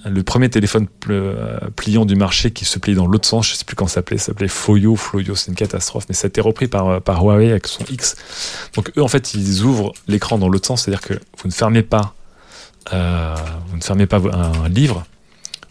[0.05, 3.49] le premier téléphone euh, pliant du marché qui se plie dans l'autre sens.
[3.49, 4.17] Je sais plus comment ça s'appelait.
[4.17, 4.95] Ça s'appelait Foyo.
[4.95, 6.05] Floyo, c'est une catastrophe.
[6.09, 8.15] Mais ça a été repris par, euh, par Huawei avec son X.
[8.75, 10.83] Donc eux, en fait, ils ouvrent l'écran dans l'autre sens.
[10.83, 12.13] C'est-à-dire que vous ne fermez pas,
[12.93, 13.35] euh,
[13.69, 15.05] vous ne fermez pas un livre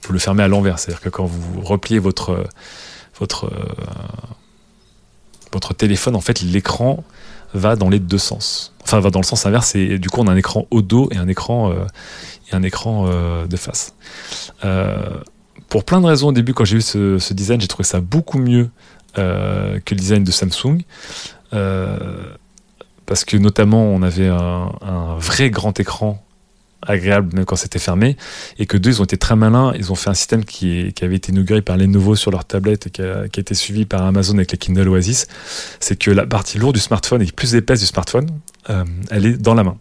[0.05, 0.79] vous le fermez à l'envers.
[0.79, 2.45] C'est-à-dire que quand vous repliez votre,
[3.19, 3.51] votre,
[5.53, 7.05] votre téléphone, en fait, l'écran
[7.55, 8.73] va dans les deux sens.
[8.83, 9.75] Enfin, va dans le sens inverse.
[9.75, 11.85] Et du coup, on a un écran au dos et un écran, euh,
[12.51, 13.95] et un écran euh, de face.
[14.65, 15.19] Euh,
[15.69, 18.38] pour plein de raisons, au début, quand j'ai vu ce, design, j'ai trouvé ça beaucoup
[18.38, 18.71] mieux
[19.15, 19.21] que
[19.91, 20.83] le design de Samsung.
[21.51, 26.23] parce que notamment, on avait un, un vrai grand écran
[26.87, 28.16] agréable même quand c'était fermé
[28.59, 31.16] et que deux ils ont été très malins ils ont fait un système qui, avait
[31.16, 34.53] été inauguré par Lenovo sur leur tablette et qui a, été suivi par Amazon avec
[34.53, 35.27] les Kindle Oasis
[35.81, 38.27] c'est que la partie lourde du smartphone et plus épaisse du smartphone
[38.71, 39.77] euh, elle est dans la main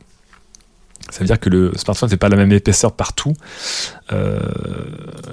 [1.12, 3.34] ça veut dire que le smartphone n'est pas la même épaisseur partout.
[4.14, 4.40] Euh,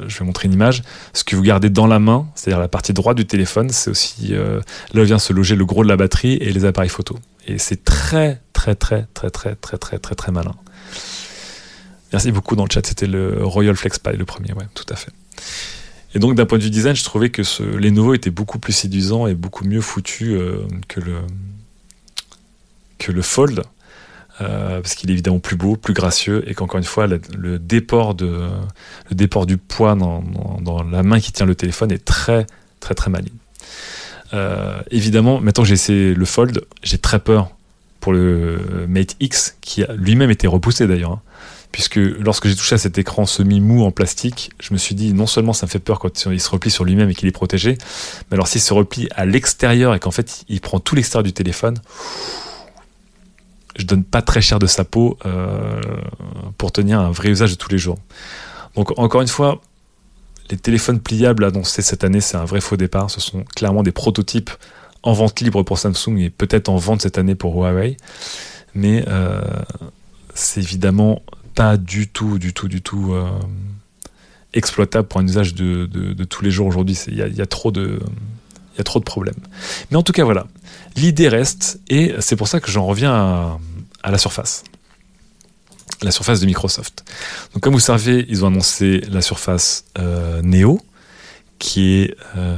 [0.08, 0.82] je vais montrer une image.
[1.12, 4.30] Ce que vous gardez dans la main, c'est-à-dire la partie droite du téléphone, c'est aussi
[4.32, 4.60] euh,
[4.92, 7.16] là où vient se loger le gros de la batterie et les appareils photo.
[7.46, 10.54] Et c'est très très très très très très très très très malin.
[12.12, 15.12] Merci beaucoup dans le chat, c'était le Royal Flex le premier, ouais, tout à fait.
[16.14, 18.72] Et donc d'un point de vue design, je trouvais que ce Lenovo était beaucoup plus
[18.72, 21.18] séduisant et beaucoup mieux foutu euh, que, le,
[22.98, 23.62] que le Fold,
[24.40, 28.14] euh, parce qu'il est évidemment plus beau, plus gracieux, et qu'encore une fois, le, déport,
[28.14, 28.48] de,
[29.10, 30.24] le déport du poids dans,
[30.62, 32.46] dans, la main qui tient le téléphone est très
[32.80, 33.34] très très maligne.
[34.32, 37.50] Euh, évidemment, maintenant que j'ai essayé le Fold, j'ai très peur
[38.00, 41.12] pour le Mate X, qui lui-même été repoussé d'ailleurs.
[41.12, 41.22] Hein
[41.72, 45.26] puisque lorsque j'ai touché à cet écran semi-mou en plastique, je me suis dit non
[45.26, 47.76] seulement ça me fait peur quand il se replie sur lui-même et qu'il est protégé,
[48.30, 51.32] mais alors s'il se replie à l'extérieur et qu'en fait il prend tout l'extérieur du
[51.32, 51.78] téléphone,
[53.76, 55.80] je donne pas très cher de sa peau euh,
[56.58, 57.98] pour tenir un vrai usage de tous les jours.
[58.74, 59.60] Donc encore une fois,
[60.50, 63.10] les téléphones pliables annoncés cette année, c'est un vrai faux départ.
[63.10, 64.50] Ce sont clairement des prototypes
[65.02, 67.96] en vente libre pour Samsung et peut-être en vente cette année pour Huawei.
[68.74, 69.40] Mais euh,
[70.34, 71.22] c'est évidemment
[71.76, 73.30] du tout, du tout, du tout euh,
[74.52, 76.98] exploitable pour un usage de, tous les jours aujourd'hui.
[77.08, 77.98] Il y, a, trop de,
[78.74, 79.40] il y a trop de problèmes.
[79.90, 80.46] Mais en tout cas, voilà.
[80.96, 83.58] L'idée reste, et c'est pour ça que j'en reviens à,
[84.02, 84.64] à, la surface.
[86.02, 87.04] La surface de Microsoft.
[87.54, 90.80] Donc, comme vous savez, ils ont annoncé la surface euh, Neo,
[91.58, 92.56] qui est euh,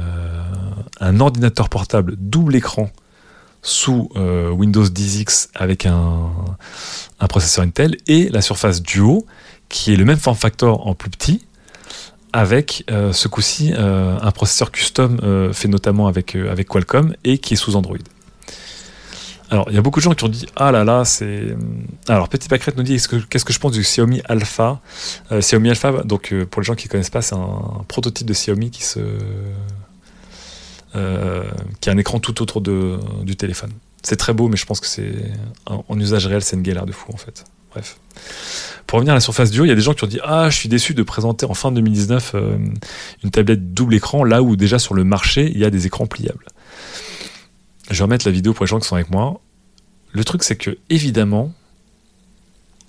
[0.99, 2.91] un ordinateur portable double écran
[3.61, 6.31] sous Windows 10X avec un,
[7.29, 9.25] processeur Intel et la Surface Duo
[9.69, 11.45] qui est le même form factor en plus petit
[12.33, 17.75] avec ce coup-ci un processeur custom fait notamment avec, avec Qualcomm et qui est sous
[17.75, 17.97] Android.
[19.51, 21.57] Alors, il y a beaucoup de gens qui ont dit Ah là là, c'est.
[22.07, 22.97] Alors, Petit Pacrette nous dit
[23.29, 24.79] Qu'est-ce que je pense du Xiaomi Alpha
[25.33, 28.25] euh, Xiaomi Alpha, donc euh, pour les gens qui ne connaissent pas, c'est un, prototype
[28.25, 29.19] de Xiaomi qui, se, euh,
[30.93, 33.71] qui a un écran tout autour de, du téléphone.
[34.03, 35.13] C'est très beau, mais je pense que c'est
[35.67, 37.45] en usage réel, c'est une galère de fou en fait.
[37.71, 37.97] Bref.
[38.85, 40.49] Pour revenir à la surface Duo, il y a des gens qui ont dit Ah,
[40.49, 42.35] je suis déçu de présenter en fin 2019
[43.23, 46.07] une tablette double écran, là où déjà sur le marché, il y a des écrans
[46.07, 46.45] pliables.
[47.89, 49.41] Je vais remettre la vidéo pour les gens qui sont avec moi.
[50.13, 51.53] Le truc, c'est que, évidemment,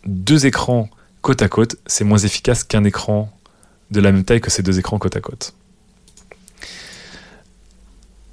[0.07, 0.89] deux écrans
[1.23, 3.33] côte à côte, c'est moins efficace qu'un écran
[3.91, 5.55] de la même taille que ces deux écrans côte à côte.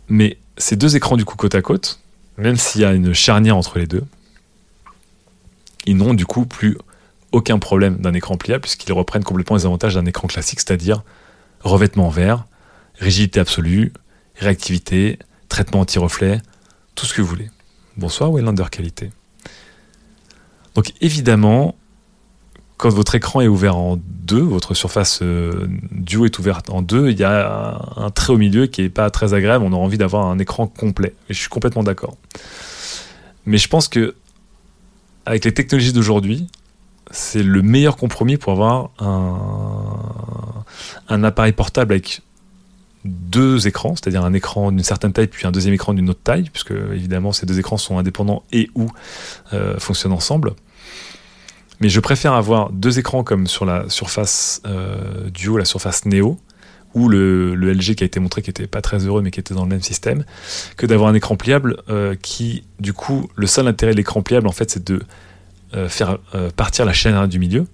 [0.09, 1.99] Mais ces deux écrans du coup côte à côte,
[2.37, 4.03] même s'il y a une charnière entre les deux,
[5.85, 6.77] ils n'ont du coup plus
[7.31, 11.03] aucun problème d'un écran pliable puisqu'ils reprennent complètement les avantages d'un écran classique, c'est-à-dire
[11.61, 12.45] revêtement vert,
[12.97, 13.93] rigidité absolue,
[14.35, 16.41] réactivité, traitement anti-reflet,
[16.95, 17.49] tout ce que vous voulez.
[17.97, 19.11] Bonsoir Waylander Qualité.
[20.75, 21.75] Donc évidemment,
[22.79, 27.09] quand votre écran est ouvert en deux, votre surface euh, duo est ouverte en deux,
[27.09, 29.97] il y a un, trait au milieu qui n'est pas très agréable, on a envie
[29.97, 31.13] d'avoir un écran complet.
[31.29, 32.15] Et je suis complètement d'accord.
[33.45, 34.15] Mais je pense que
[35.25, 36.47] avec les technologies d'aujourd'hui,
[37.11, 38.91] c'est le meilleur compromis pour avoir
[41.09, 42.21] un, appareil portable avec
[43.03, 46.49] deux écrans, c'est-à-dire un écran d'une certaine taille puis un deuxième écran d'une autre taille,
[46.49, 48.89] puisque évidemment ces deux écrans sont indépendants et ou
[49.51, 50.53] euh, fonctionnent ensemble.
[51.79, 56.37] Mais je préfère avoir deux écrans comme sur la surface euh, Duo, la surface Neo,
[56.93, 59.53] ou le, LG qui a été montré qui était pas très heureux mais qui était
[59.53, 60.25] dans le même système,
[60.75, 64.47] que d'avoir un écran pliable euh, qui, du coup, le seul intérêt de l'écran pliable
[64.47, 65.01] en fait c'est de
[65.87, 66.17] faire
[66.55, 67.67] partir la chaîne du milieu,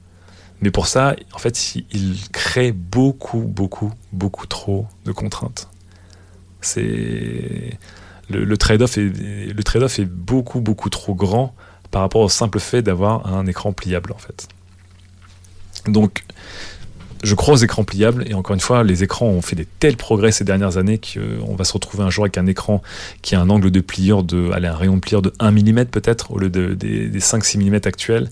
[0.61, 5.69] mais pour ça, en fait, il crée beaucoup, beaucoup, beaucoup trop de contraintes.
[6.61, 7.77] C'est
[8.29, 11.53] le, trade-off est le trade-off est beaucoup, beaucoup trop grand
[11.95, 14.49] par rapport au simple fait d'avoir un écran pliable, en fait.
[15.87, 16.25] Donc,
[17.23, 19.95] je crois aux écrans pliables et encore une fois, les écrans ont fait des tels
[19.95, 22.81] progrès ces dernières années qu'on va se retrouver un jour avec un écran
[23.21, 25.85] qui a un angle de pliure de, allez, un rayon de pliure de 1 mm
[25.85, 28.29] peut-être au lieu des, 5-6 mm actuels,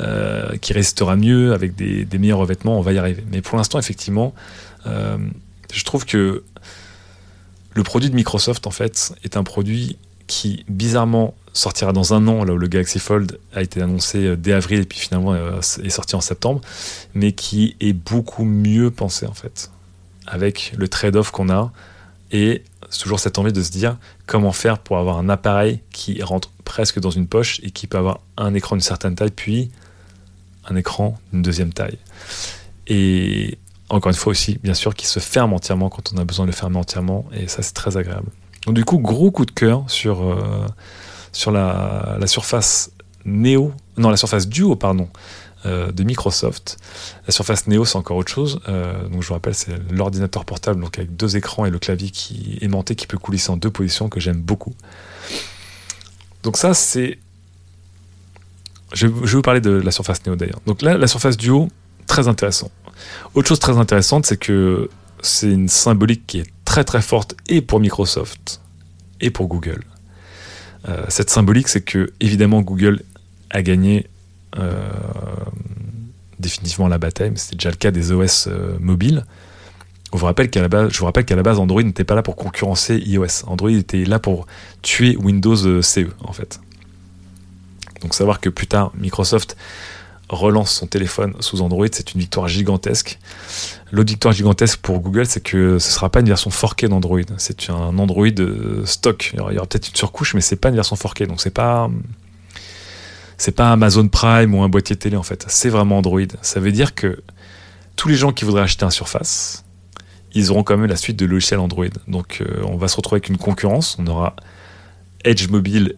[0.00, 2.76] euh, qui résistera mieux avec des, meilleurs revêtements.
[2.76, 3.22] On va y arriver.
[3.30, 4.34] Mais pour l'instant, effectivement,
[4.88, 5.16] euh,
[5.72, 6.42] je trouve que
[7.74, 12.44] le produit de Microsoft en fait est un produit qui bizarrement sortira dans un an,
[12.44, 15.60] là où le Galaxy Fold a été annoncé euh, dès avril et puis finalement euh,
[15.60, 16.60] est sorti en septembre,
[17.14, 19.70] mais qui est beaucoup mieux pensé en fait,
[20.26, 21.72] avec le trade-off qu'on a
[22.32, 22.62] et
[23.00, 27.00] toujours cette envie de se dire comment faire pour avoir un appareil qui rentre presque
[27.00, 29.70] dans une poche et qui peut avoir un écran d'une certaine taille puis
[30.68, 31.98] un écran d'une deuxième taille.
[32.88, 33.58] Et
[33.88, 36.50] encore une fois aussi, bien sûr, qui se ferme entièrement quand on a besoin de
[36.50, 38.28] le fermer entièrement et ça c'est très agréable.
[38.66, 40.66] Donc du coup, gros coup de cœur sur, euh,
[41.50, 42.90] la, surface
[43.24, 45.08] Neo, non la surface Duo, pardon,
[45.64, 46.76] euh, de Microsoft.
[47.26, 48.60] La surface Neo, c'est encore autre chose.
[48.68, 52.10] Euh, donc je vous rappelle, c'est l'ordinateur portable donc avec deux écrans et le clavier
[52.10, 54.74] qui aimanté qui peut coulisser en deux positions que j'aime beaucoup.
[56.42, 57.18] Donc ça, c'est...
[58.92, 60.60] Je, vais vous parler de la surface Neo d'ailleurs.
[60.66, 61.68] Donc là, la surface Duo,
[62.08, 62.70] très intéressant.
[63.34, 64.88] Autre chose très intéressante, c'est que
[65.22, 68.60] c'est une symbolique qui est très très forte et pour Microsoft
[69.22, 69.82] et pour Google.
[70.86, 73.00] Euh, cette symbolique, c'est que évidemment Google
[73.48, 74.08] a gagné
[74.58, 74.90] euh,
[76.38, 79.24] définitivement la bataille, mais c'était déjà le cas des OS euh, mobiles.
[80.12, 82.14] Je vous rappelle qu'à la base, je vous rappelle qu'à la base, Android n'était pas
[82.14, 83.46] là pour concurrencer iOS.
[83.46, 84.46] Android était là pour
[84.82, 86.60] tuer Windows CE en fait.
[88.02, 89.56] Donc savoir que plus tard Microsoft
[90.28, 93.18] relance son téléphone sous Android, c'est une victoire gigantesque.
[93.92, 97.20] L'autre victoire gigantesque pour Google, c'est que ce ne sera pas une version forkée d'Android.
[97.38, 99.30] C'est un Android euh, stock.
[99.32, 101.26] Il y aura, peut-être une surcouche, mais c'est pas une version forkée.
[101.26, 101.90] Donc c'est pas
[103.38, 105.44] c'est pas Amazon Prime ou un boîtier télé en fait.
[105.48, 106.20] C'est vraiment Android.
[106.42, 107.22] Ça veut dire que
[107.94, 109.64] tous les gens qui voudraient acheter un Surface,
[110.32, 111.86] ils auront quand même la suite de logiciels Android.
[112.08, 113.96] Donc euh, on va se retrouver avec une concurrence.
[114.00, 114.34] On aura
[115.24, 115.96] Edge Mobile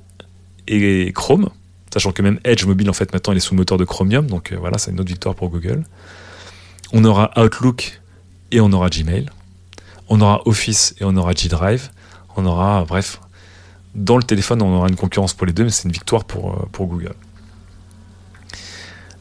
[0.66, 1.48] et Chrome
[1.92, 4.26] Sachant que même Edge mobile, en fait, maintenant, il est sous moteur de Chromium.
[4.26, 5.84] Donc euh, voilà, c'est une autre victoire pour Google.
[6.92, 8.00] On aura Outlook
[8.50, 9.26] et on aura Gmail.
[10.08, 11.90] On aura Office et on aura G-Drive.
[12.36, 13.20] On aura, bref,
[13.94, 16.52] dans le téléphone, on aura une concurrence pour les deux, mais c'est une victoire pour,
[16.52, 17.14] euh, pour Google.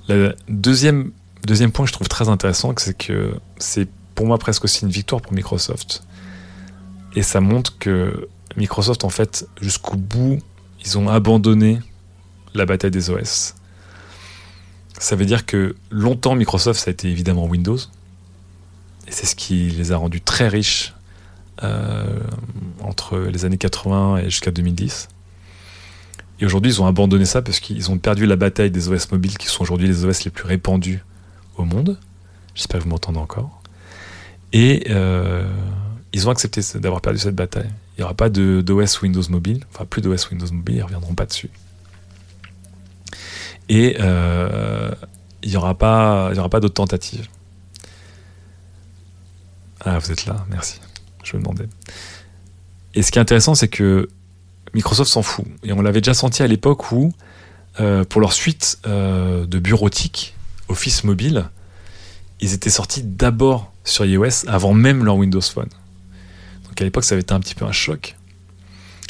[0.08, 1.12] Le deuxième,
[1.44, 4.92] deuxième point que je trouve très intéressant, c'est que c'est pour moi presque aussi une
[4.92, 6.04] victoire pour Microsoft.
[7.16, 10.40] Et ça montre que Microsoft, en fait, jusqu'au bout,
[10.86, 11.80] ils ont abandonné
[12.58, 13.56] la bataille des OS.
[15.00, 17.78] Ça veut dire que longtemps, Microsoft, ça a été évidemment Windows.
[19.08, 20.94] Et c'est ce qui les a rendus très riches
[21.64, 22.20] euh,
[22.82, 25.08] entre les années 80 et jusqu'à 2010.
[26.40, 29.38] Et aujourd'hui, ils ont abandonné ça parce qu'ils ont perdu la bataille des OS mobiles
[29.38, 31.04] qui sont aujourd'hui les OS les plus répandus
[31.58, 31.98] au monde.
[32.54, 33.62] J'espère que vous m'entendez encore.
[34.54, 35.48] Et euh,
[36.14, 37.70] ils ont accepté d'avoir perdu cette bataille.
[37.98, 41.16] Il n'y aura pas d'OS Windows mobile, enfin plus d'OS Windows mobile, ils ne reviendront
[41.16, 41.50] pas dessus.
[43.70, 44.92] Et euh,
[45.44, 47.28] il n'y aura pas, d'autres tentatives.
[49.82, 50.80] Ah, vous êtes là, merci.
[51.24, 51.68] Je me demandais.
[52.94, 54.10] Et ce qui est intéressant, c'est que
[54.74, 55.46] Microsoft s'en fout.
[55.64, 57.14] Et on l'avait déjà senti à l'époque où,
[57.80, 60.36] euh, pour leur suite euh, de bureautique,
[60.68, 61.50] Office Mobile,
[62.42, 65.70] ils étaient sortis d'abord sur iOS avant même leur Windows Phone.
[66.66, 68.17] Donc à l'époque, ça avait été un petit peu un choc.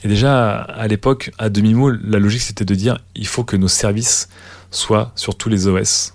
[0.04, 3.68] Et déjà, à l'époque, à demi-mot, la logique c'était de dire il faut que nos
[3.68, 4.30] services
[4.70, 6.14] soient sur tous les OS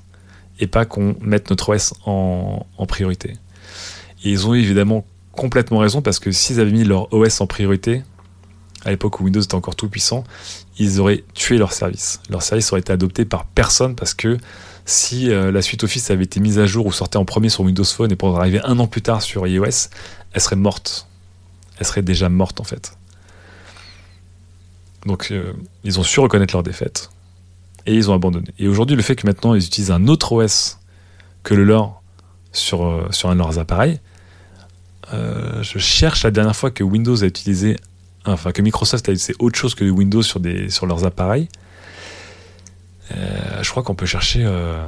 [0.60, 3.34] et pas qu'on mette notre OS en, priorité.
[4.24, 8.02] Et ils ont évidemment complètement raison parce que s'ils avaient mis leur OS en priorité,
[8.84, 10.24] à l'époque où Windows était encore tout puissant,
[10.78, 12.20] ils auraient tué leur service.
[12.30, 14.36] Leur service aurait été adopté par personne parce que
[14.84, 17.64] si euh, la suite Office avait été mise à jour ou sortait en premier sur
[17.64, 19.88] Windows Phone et pour arriver un an plus tard sur iOS,
[20.32, 21.08] elle serait morte.
[21.78, 22.96] Elle serait déjà morte en fait.
[25.06, 25.52] Donc euh,
[25.84, 27.10] ils ont su reconnaître leur défaite
[27.86, 28.48] et ils ont abandonné.
[28.58, 30.78] Et aujourd'hui, le fait que maintenant ils utilisent un autre OS
[31.42, 32.02] que le leur
[32.52, 34.00] sur, euh, sur un de leurs appareils,
[35.60, 37.76] je cherche la dernière fois que Windows a utilisé
[38.24, 41.48] enfin que Microsoft a utilisé autre chose que Windows sur, des, sur leurs appareils,
[43.12, 44.84] euh, je crois qu'on peut chercher, euh,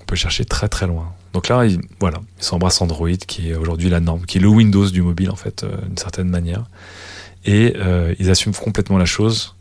[0.00, 1.12] on peut chercher très très loin.
[1.32, 4.48] Donc là, ils, voilà, ils s'embrassent Android, qui est aujourd'hui la norme, qui est le
[4.48, 6.64] Windows du mobile en fait, euh, d'une certaine manière,
[7.44, 7.74] et
[8.18, 9.56] ils assument complètement la chose.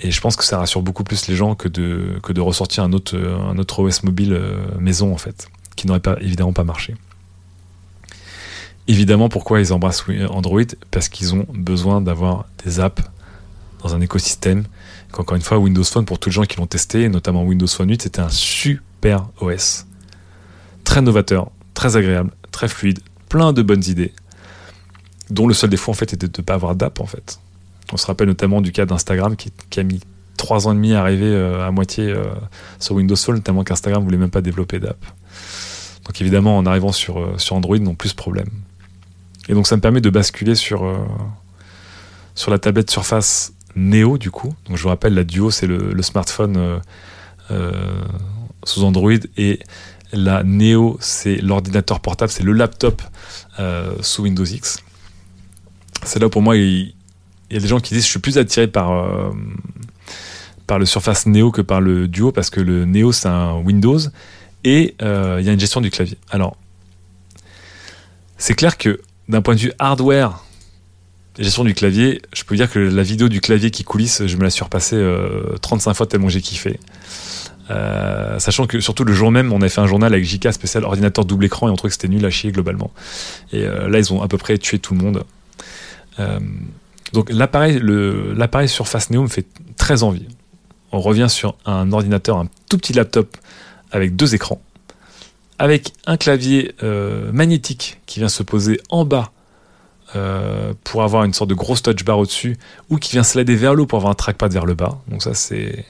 [0.00, 3.18] Et je pense que ça rassure beaucoup plus les gens que de, ressortir un autre,
[3.58, 4.40] autre OS mobile
[4.78, 6.94] maison en fait, qui n'aurait évidemment pas marché.
[8.88, 10.62] Évidemment, pourquoi ils embrassent Android?
[10.90, 13.02] Parce qu'ils ont besoin d'avoir des apps
[13.82, 14.64] dans un écosystème.
[15.16, 17.90] Encore une fois, Windows Phone, pour tous les gens qui l'ont testé, notamment Windows Phone
[17.90, 19.86] 8, c'était un super OS.
[20.84, 24.12] Très novateur, très agréable, très fluide, plein de bonnes idées,
[25.30, 27.38] dont le seul défaut en fait était de ne pas avoir d'app en fait.
[27.92, 30.00] On se rappelle notamment du cas d'Instagram qui, a mis
[30.36, 32.24] trois ans et demi à arriver euh, à moitié euh,
[32.78, 34.98] sur Windows Phone, tellement qu'Instagram voulait même pas développer d'app.
[36.04, 38.48] Donc évidemment, en arrivant sur, euh, sur Android, non plus problème.
[39.48, 40.84] Et donc ça me permet de basculer sur,
[42.48, 44.52] la tablette Surface Neo du coup.
[44.72, 46.80] Je vous rappelle, la Duo c'est le, smartphone
[48.64, 49.60] sous Android et
[50.12, 53.00] la Neo c'est l'ordinateur portable, c'est le laptop
[54.02, 54.82] sous Windows X.
[56.04, 56.94] C'est là pour moi, il,
[57.50, 59.32] y a des gens qui disent je suis plus attiré par,
[60.66, 63.98] par le Surface Neo que par le Duo parce que le Neo c'est un Windows
[64.64, 66.18] et il y a une gestion du clavier.
[66.30, 66.56] Alors,
[68.38, 70.44] c'est clair que d'un point de vue hardware,
[71.38, 74.42] gestion du clavier, je peux dire que la vidéo du clavier qui coulisse, je me
[74.42, 74.96] la suis repassée
[75.60, 76.78] 35 euh, fois tellement j'ai kiffé.
[77.70, 80.84] Euh, sachant que surtout le jour même, on a fait un journal avec JK spécial
[80.84, 82.92] ordinateur double écran et on trouvait que c'était nul à chier globalement.
[83.52, 85.24] Et euh, là, ils ont à peu près tué tout le monde.
[87.12, 90.26] Donc l'appareil, Surface Neo me fait très envie.
[90.92, 93.36] On revient sur un ordinateur, un tout petit laptop
[93.90, 94.60] avec deux écrans
[95.58, 99.32] avec un clavier euh, magnétique qui vient se poser en bas
[100.16, 102.56] euh, pour avoir une sorte de grosse touch bar au-dessus,
[102.88, 104.98] ou qui vient slider vers le haut pour avoir un trackpad vers le bas.
[105.08, 105.84] Donc ça c'est...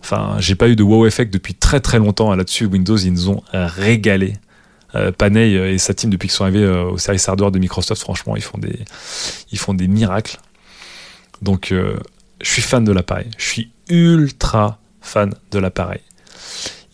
[0.00, 2.66] Enfin, j'ai pas eu de wow effect depuis très très longtemps là-dessus.
[2.66, 4.34] Windows, ils nous ont régalé.
[4.94, 8.36] Euh, Panay et sa team, depuis qu'ils sont arrivés au service hardware de Microsoft, franchement,
[8.36, 8.80] ils font des,
[9.50, 10.38] ils font des miracles.
[11.40, 13.28] Donc, je suis fan de l'appareil.
[13.38, 16.00] Je suis ultra fan de l'appareil.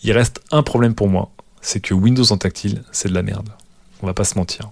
[0.02, 1.30] Il reste un problème pour moi,
[1.60, 3.48] c'est que Windows en tactile, c'est de la merde.
[4.02, 4.70] On va pas se mentir.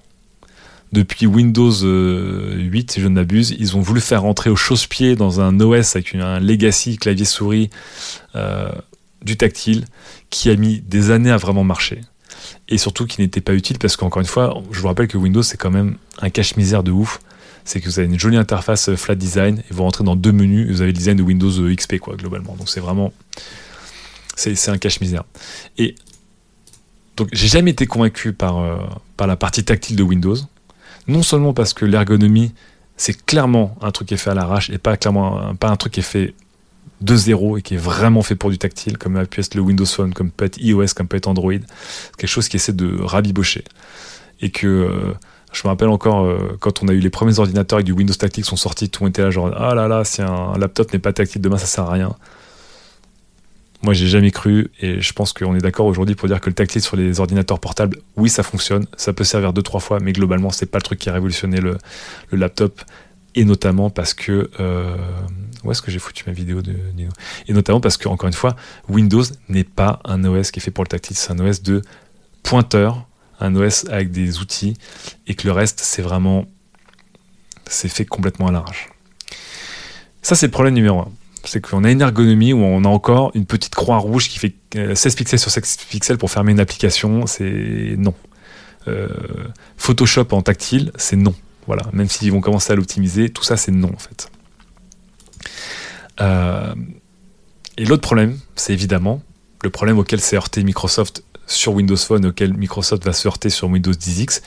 [0.92, 5.16] Depuis Windows 8, euh, si je ne m'abuse, ils ont voulu faire rentrer au chausse-pied
[5.16, 7.70] dans un OS avec un legacy clavier-souris
[8.36, 8.70] euh,
[9.22, 9.84] du tactile
[10.30, 12.02] qui a mis des années à vraiment marcher.
[12.68, 15.42] Et surtout qui n'était pas utile parce qu'encore une fois, je vous rappelle que Windows
[15.42, 17.20] c'est quand même un cache-misère de ouf.
[17.64, 20.32] C'est que vous avez une jolie interface euh, flat design et vous rentrez dans deux
[20.32, 22.54] menus et vous avez le design de Windows XP quoi globalement.
[22.56, 23.12] Donc c'est vraiment
[24.36, 25.24] c'est un cache-misère.
[25.78, 25.94] Et
[27.16, 28.76] donc, j'ai jamais été convaincu par, euh,
[29.16, 30.36] par la partie tactile de Windows.
[31.08, 32.52] Non seulement parce que l'ergonomie,
[32.96, 35.94] c'est clairement un truc qui est fait à l'arrache et pas clairement pas un truc
[35.94, 36.34] qui est fait
[37.00, 39.86] de zéro et qui est vraiment fait pour du tactile, comme pu être le Windows
[39.86, 41.52] Phone, comme peut être iOS, comme peut être Android.
[42.16, 43.64] Quelque chose qui essaie de rabibocher.
[44.40, 45.12] Et que euh,
[45.52, 46.28] Je me rappelle encore
[46.60, 49.02] quand on a eu les premiers ordinateurs avec du Windows Tactile qui sont sortis, tout
[49.02, 51.58] le monde était là genre ah là là, si un laptop n'est pas tactile demain,
[51.58, 52.14] ça sert à rien.
[53.82, 56.54] Moi, j'ai jamais cru, et je pense qu'on est d'accord aujourd'hui pour dire que le
[56.54, 60.12] tactile sur les ordinateurs portables, oui, ça fonctionne, ça peut servir deux trois fois, mais
[60.12, 61.76] globalement, c'est pas le truc qui a révolutionné le,
[62.32, 62.82] laptop,
[63.36, 64.96] et notamment parce que euh,
[65.62, 66.74] où est-ce que j'ai foutu ma vidéo de
[67.46, 68.56] Et notamment parce que encore une fois,
[68.88, 71.82] Windows n'est pas un OS qui est fait pour le tactile, c'est un OS de
[72.42, 73.06] pointeur,
[73.38, 74.74] un OS avec des outils,
[75.26, 76.46] et que le reste, c'est vraiment,
[77.66, 78.88] c'est fait complètement à l'arrache.
[80.22, 81.12] Ça, c'est le problème numéro un
[81.48, 84.54] c'est qu'on a une ergonomie où on a encore une petite croix rouge qui fait
[84.74, 88.14] 16 euh, pixels sur 16 pixels pour fermer une application, c'est non.
[88.88, 89.08] Euh,
[89.76, 91.34] Photoshop en tactile, c'est non.
[91.66, 94.30] Voilà, même s'ils vont commencer à l'optimiser, tout ça c'est non en fait.
[96.20, 96.74] Euh,
[97.76, 99.22] et l'autre problème, c'est évidemment
[99.62, 103.68] le problème auquel s'est heurté Microsoft sur Windows Phone, auquel Microsoft va se heurter sur
[103.68, 104.42] Windows 10X,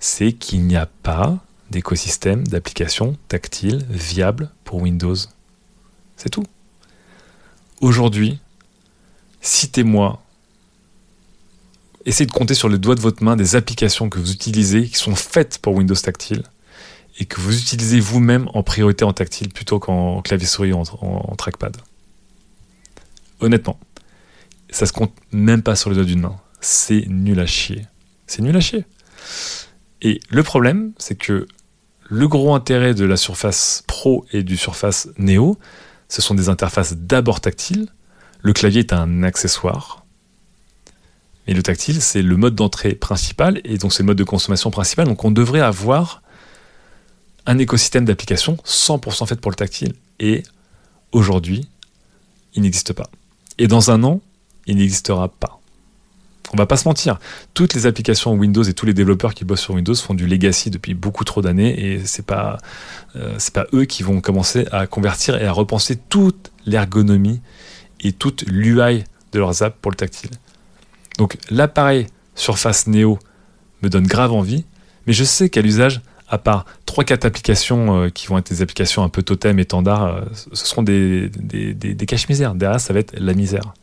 [0.00, 1.38] c'est qu'il n'y a pas
[1.70, 5.16] d'écosystème d'applications tactiles viable pour Windows
[6.22, 6.44] c'est tout.
[7.80, 8.38] Aujourd'hui,
[9.40, 10.22] citez-moi,
[12.06, 14.94] essayez de compter sur les doigts de votre main des applications que vous utilisez qui
[14.94, 16.44] sont faites pour Windows Tactile
[17.18, 21.34] et que vous utilisez vous-même en priorité en tactile plutôt qu'en clavier souris ou en,
[21.36, 21.76] trackpad.
[23.40, 23.78] Honnêtement,
[24.70, 26.36] ça se compte même pas sur les doigts d'une main.
[26.60, 27.86] C'est nul à chier.
[28.26, 28.84] C'est nul à chier.
[30.00, 31.46] Et le problème, c'est que
[32.08, 35.58] le gros intérêt de la Surface Pro et du Surface Neo,
[36.08, 37.88] ce sont des interfaces d'abord tactiles.
[38.42, 40.04] Le clavier est un accessoire.
[41.46, 44.70] Mais le tactile, c'est le mode d'entrée principal et donc c'est le mode de consommation
[44.70, 45.06] principal.
[45.06, 46.21] Donc on devrait avoir
[47.46, 49.94] un écosystème d'applications 100% fait pour le tactile.
[50.20, 50.42] Et
[51.12, 51.68] aujourd'hui,
[52.54, 53.10] il n'existe pas.
[53.58, 54.20] Et dans un an,
[54.66, 55.60] il n'existera pas.
[56.52, 57.18] On va pas se mentir,
[57.54, 60.68] toutes les applications Windows et tous les développeurs qui bossent sur Windows font du legacy
[60.70, 62.58] depuis beaucoup trop d'années et c'est pas
[63.16, 67.40] euh, pas eux qui vont commencer à convertir et à repenser toute l'ergonomie
[68.00, 70.30] et toute l'UI de leurs apps pour le tactile.
[71.16, 73.18] Donc l'appareil Surface Neo
[73.82, 74.66] me donne grave envie,
[75.06, 76.02] mais je sais qu'à l'usage,
[76.32, 80.04] à part 3-4 applications euh, qui vont être des applications un peu totem et standard,
[80.04, 80.20] euh,
[80.52, 82.54] ce seront des, des, caches-misères.
[82.54, 83.74] Derrière, ça va être la misère.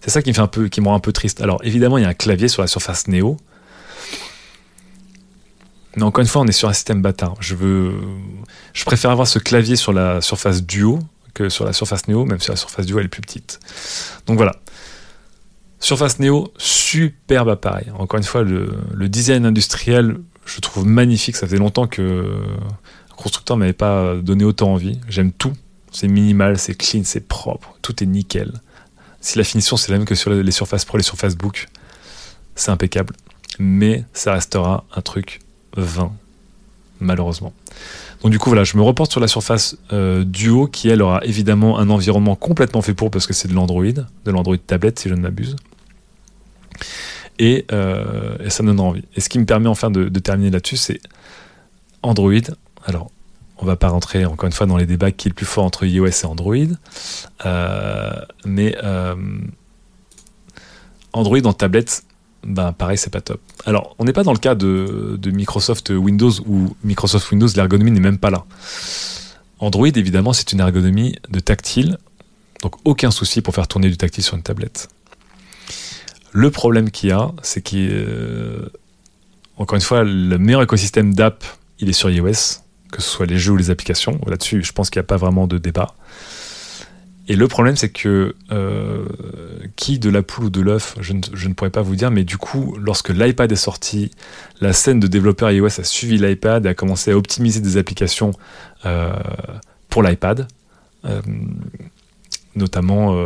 [0.00, 1.40] C'est ça qui me rend un peu triste.
[1.40, 3.36] Alors évidemment, il y a un clavier sur la surface Neo.
[5.96, 7.34] Mais encore une fois, on est sur un système bâtard.
[7.40, 7.94] Je veux,
[8.72, 11.00] je préfère avoir ce clavier sur la surface Duo
[11.34, 13.58] que sur la surface Neo, même si la surface Duo elle est plus petite.
[14.26, 14.52] Donc voilà.
[15.80, 17.86] Surface Neo, superbe appareil.
[17.98, 21.36] Encore une fois, le, design industriel, je trouve magnifique.
[21.36, 24.98] Ça faisait longtemps que le constructeur m'avait pas donné autant envie.
[25.08, 25.52] J'aime tout.
[25.92, 27.76] C'est minimal, c'est clean, c'est propre.
[27.82, 28.52] Tout est nickel.
[29.20, 31.68] Si la finition c'est la même que sur les surfaces pro, les surfaces book,
[32.54, 33.14] c'est impeccable.
[33.58, 35.40] Mais ça restera un truc
[35.76, 36.12] vain,
[37.00, 37.52] malheureusement.
[38.22, 41.24] Donc du coup voilà, je me reporte sur la surface euh, Duo qui elle aura
[41.24, 45.08] évidemment un environnement complètement fait pour parce que c'est de l'Android, de l'Android tablette si
[45.08, 45.56] je ne m'abuse.
[47.38, 49.04] Et, euh, ça me donne envie.
[49.14, 51.00] Et ce qui me permet enfin de, de terminer là-dessus, c'est
[52.02, 52.32] Android.
[52.84, 53.10] Alors
[53.58, 55.64] on va pas rentrer encore une fois dans les débats qui est le plus fort
[55.64, 56.56] entre iOS et Android,
[57.44, 58.12] euh,
[58.44, 59.14] mais euh,
[61.12, 62.04] Android en tablette,
[62.44, 63.40] ben pareil, c'est pas top.
[63.64, 68.00] Alors, on n'est pas dans le cas de, Microsoft Windows où Microsoft Windows, l'ergonomie n'est
[68.00, 68.44] même pas là.
[69.58, 71.98] Android, évidemment, c'est une ergonomie de tactile,
[72.62, 74.88] donc aucun souci pour faire tourner du tactile sur une tablette.
[76.38, 78.68] Le problème qu'il y a, c'est qu'encore euh,
[79.56, 81.42] encore une fois, le meilleur écosystème d'app,
[81.78, 82.60] il est sur iOS
[82.92, 84.20] que ce soit les jeux ou les applications.
[84.26, 85.94] Là-dessus, je pense qu'il n'y a pas vraiment de débat.
[87.26, 89.06] Et le problème, c'est que euh,
[89.76, 92.36] qui de la poule ou de l'œuf, je, ne, pourrais pas vous dire, mais du
[92.36, 94.10] coup, lorsque l'iPad est sorti,
[94.60, 98.32] la scène de développeurs iOS a suivi l'iPad et a commencé à optimiser des applications
[98.84, 99.16] euh,
[99.88, 100.46] pour l'iPad.
[102.56, 103.16] Notamment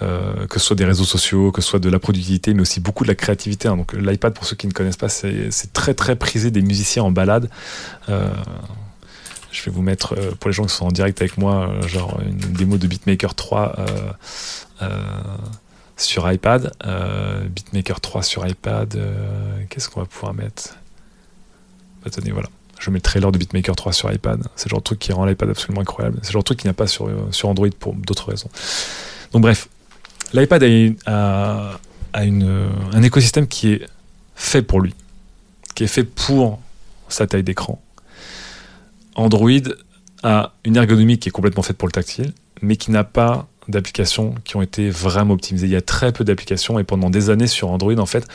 [0.00, 3.04] que ce soit des réseaux sociaux, que ce soit de la productivité, mais aussi beaucoup
[3.04, 3.68] de la créativité.
[3.68, 3.76] Hein.
[3.76, 7.10] Donc l'iPad, pour ceux qui ne connaissent pas, c'est très très prisé des musiciens en
[7.10, 7.48] balade.
[9.50, 11.88] Je vais vous mettre, euh, pour les gens qui sont en direct avec moi, euh,
[11.88, 13.76] genre une démo de Beatmaker 3
[14.82, 14.88] euh,
[15.96, 16.72] sur iPad.
[17.50, 18.98] Beatmaker 3 sur iPad,
[19.68, 20.76] qu'est-ce qu'on va pouvoir mettre?
[22.04, 22.48] Bah, voilà.
[22.78, 24.42] Je mets le trailer de Beatmaker 3 sur iPad.
[24.56, 26.18] C'est le genre de truc qui rend l'iPad absolument incroyable.
[26.22, 28.50] C'est le genre de truc qu'il n'y a pas sur, sur Android pour d'autres raisons.
[29.32, 29.68] Donc bref,
[30.32, 30.62] l'iPad
[31.06, 31.78] a,
[32.12, 33.86] a, une, un écosystème qui est
[34.34, 34.94] fait pour lui,
[35.74, 36.60] qui est fait pour
[37.08, 37.80] sa taille d'écran,
[39.14, 39.50] Android
[40.22, 44.34] a une ergonomie qui est complètement faite pour le tactile, mais qui n'a pas d'applications
[44.44, 45.66] qui ont été vraiment optimisées.
[45.66, 48.26] Il y a très peu d'applications et pendant des années sur Android, en fait,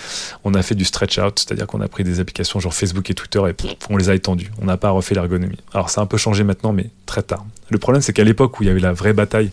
[0.44, 3.14] on a fait du stretch out, c'est-à-dire qu'on a pris des applications genre Facebook et
[3.14, 3.56] Twitter et
[3.90, 4.52] on les a étendues.
[4.62, 5.58] On n'a pas refait l'ergonomie.
[5.74, 7.46] Alors ça a un peu changé maintenant, mais très tard.
[7.70, 9.52] Le problème, c'est qu'à l'époque où il y avait la vraie bataille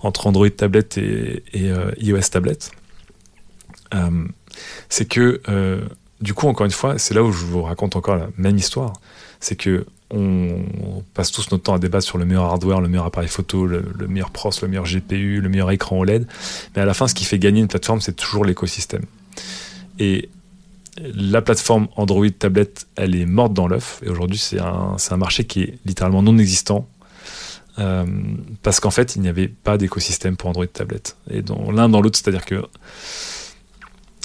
[0.00, 2.72] entre Android tablette et, euh, iOS tablette,
[3.94, 4.24] euh,
[4.88, 5.40] c'est que
[6.20, 8.92] du coup, encore une fois, c'est là où je vous raconte encore la même histoire.
[9.40, 13.06] C'est que on passe tous notre temps à débattre sur le meilleur hardware, le meilleur
[13.06, 16.26] appareil photo, le, meilleur pros, le meilleur GPU, le meilleur écran OLED.
[16.74, 19.04] Mais à la fin, ce qui fait gagner une plateforme, c'est toujours l'écosystème.
[19.98, 20.28] Et
[21.02, 24.00] la plateforme Android tablette, elle est morte dans l'œuf.
[24.04, 26.86] Et aujourd'hui, c'est un, marché qui est littéralement non existant.
[27.80, 28.04] Euh,
[28.62, 31.16] parce qu'en fait, il n'y avait pas d'écosystème pour Android tablette.
[31.30, 31.42] Et
[31.72, 32.62] l'un dans l'autre, c'est-à-dire que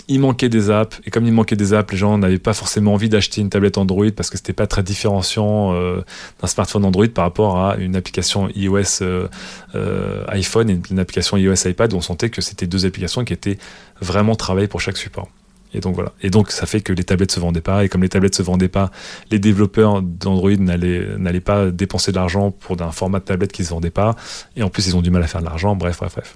[0.09, 0.99] il manquait des apps.
[1.05, 3.77] Et comme il manquait des apps, les gens n'avaient pas forcément envie d'acheter une tablette
[3.77, 6.01] Android parce que c'était pas très différenciant euh,
[6.41, 9.27] d'un smartphone Android par rapport à une application iOS euh,
[9.75, 13.33] euh, iPhone et une application iOS iPad où on sentait que c'était deux applications qui
[13.33, 13.59] étaient
[14.01, 15.29] vraiment travaillées pour chaque support.
[15.75, 16.13] Et donc voilà.
[16.23, 17.85] Et donc ça fait que les tablettes se vendaient pas.
[17.85, 18.89] Et comme les tablettes se vendaient pas,
[19.29, 23.69] les développeurs d'Android n'allaient pas dépenser de l'argent pour un format de tablette qui se
[23.69, 24.15] vendait pas.
[24.55, 25.75] Et en plus ils ont du mal à faire de l'argent.
[25.75, 26.35] Bref, bref, bref.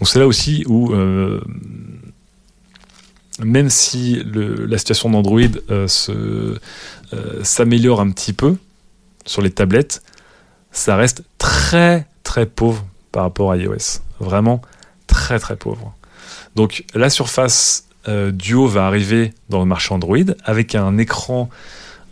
[0.00, 0.92] Donc c'est là aussi où
[3.42, 6.58] même si la situation d'Android euh, euh,
[7.42, 8.56] s'améliore un petit peu
[9.26, 10.02] sur les tablettes,
[10.70, 14.00] ça reste très très pauvre par rapport à iOS.
[14.20, 14.62] Vraiment
[15.06, 15.94] très très pauvre.
[16.54, 21.48] Donc la surface euh, Duo va arriver dans le marché Android avec un écran,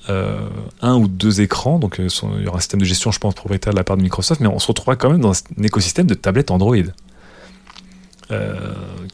[0.09, 1.79] un ou deux écrans.
[1.79, 4.03] Donc il y aura un système de gestion, je pense, propriétaire de la part de
[4.03, 6.77] Microsoft, mais on se retrouvera quand même dans un écosystème de tablettes Android.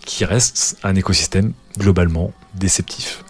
[0.04, 3.24] Qui reste un écosystème globalement déceptif.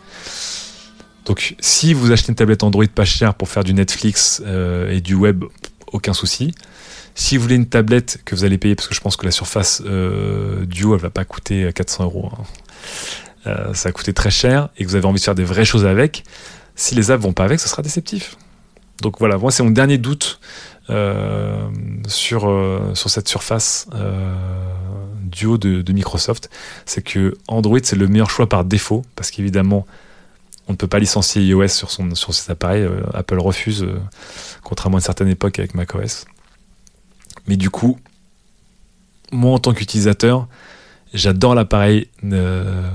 [1.29, 5.03] Donc si vous achetez une tablette Android pas chère pour faire du Netflix euh, et
[5.03, 5.45] du web,
[5.93, 6.55] aucun souci.
[7.15, 9.31] Si vous voulez une tablette que vous allez payer, parce que je pense que la
[9.31, 12.31] surface euh, Duo, elle va pas coûter 400 euros.
[12.33, 12.43] Hein.
[13.47, 15.67] Euh, ça va coûter très cher et que vous avez envie de faire des vraies
[15.67, 16.25] choses avec,
[16.77, 18.37] si les apps vont pas avec, ce sera déceptif.
[19.03, 20.41] Donc voilà, moi c'est mon dernier doute
[22.07, 23.87] sur, sur cette surface
[25.29, 26.51] duo de, Microsoft,
[26.87, 29.87] c'est que Android c'est le meilleur choix par défaut, parce qu'évidemment
[30.69, 33.99] on ne peut pas licencier iOS sur, son, sur ses appareils, euh, Apple refuse, euh,
[34.63, 36.27] contrairement à une certaine époque avec macOS.
[37.47, 37.99] Mais du coup,
[39.33, 40.47] moi en tant qu'utilisateur,
[41.15, 42.87] j'adore l'appareil euh,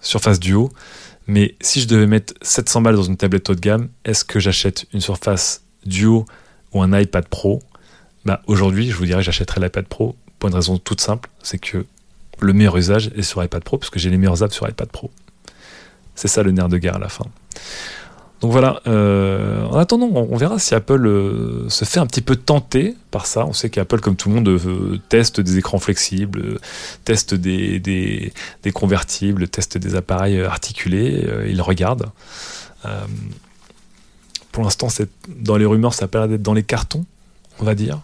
[0.00, 0.72] Surface Duo,
[1.26, 4.40] mais si je devais mettre 700 balles dans une tablette haut de gamme, est-ce que
[4.40, 6.24] j'achète une Surface Duo
[6.72, 7.62] ou un iPad Pro?
[8.24, 11.86] Bah, Aujourd'hui, je vous dirais j'achèterais l'iPad Pro pour une raison toute simple, c'est que
[12.40, 14.88] le meilleur usage est sur iPad Pro, parce que j'ai les meilleures apps sur iPad
[14.88, 15.12] Pro.
[16.16, 17.26] C'est ça le nerf de guerre à la fin.
[18.40, 22.34] Donc voilà, euh, en attendant, on, verra si Apple euh, se fait un petit peu
[22.34, 23.46] tenter par ça.
[23.46, 26.58] On sait qu'Apple, comme tout le monde, euh, teste des écrans flexibles,
[27.04, 28.32] teste des,
[28.74, 32.06] convertibles, teste des appareils articulés, il regarde.
[34.50, 34.88] pour l'instant,
[35.28, 37.04] dans les rumeurs, ça a l'air d'être dans les cartons,
[37.60, 38.00] on va dire.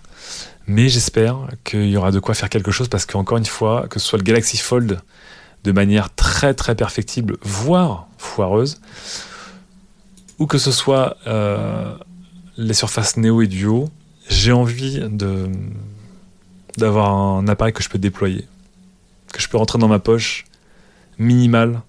[0.68, 3.98] Mais j'espère qu'il y aura de quoi faire quelque chose parce qu'encore une fois, que
[3.98, 5.00] ce soit le Galaxy Fold
[5.64, 8.78] de manière très très perfectible, voire foireuse,
[10.38, 11.96] ou que ce soit euh,
[12.58, 13.88] les surfaces Neo et Duo,
[14.28, 15.00] j'ai envie
[16.76, 18.46] d'avoir un appareil que je peux déployer,
[19.32, 20.44] que je peux rentrer dans ma poche
[21.18, 21.80] minimal,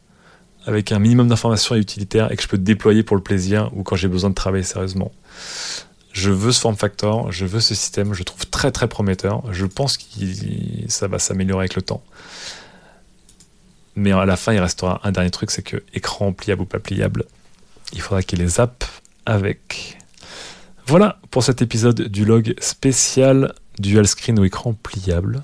[0.66, 3.84] avec un minimum d'informations et utilitaires, et que je peux déployer pour le plaisir ou
[3.84, 5.12] quand j'ai besoin de travailler sérieusement
[6.20, 9.42] je veux ce form factor, je veux ce système, je trouve très très prometteur.
[9.54, 10.04] Je pense que
[10.88, 12.04] ça va s'améliorer avec le temps.
[13.96, 16.80] Mais à la fin, il restera un dernier truc, c'est que écran pliable ou pas
[16.80, 17.26] pliable,
[17.94, 18.88] il faudra qu'il les apps
[19.26, 19.98] avec.
[20.86, 25.44] Voilà pour cet épisode du log spécial dual screen ou écran pliable.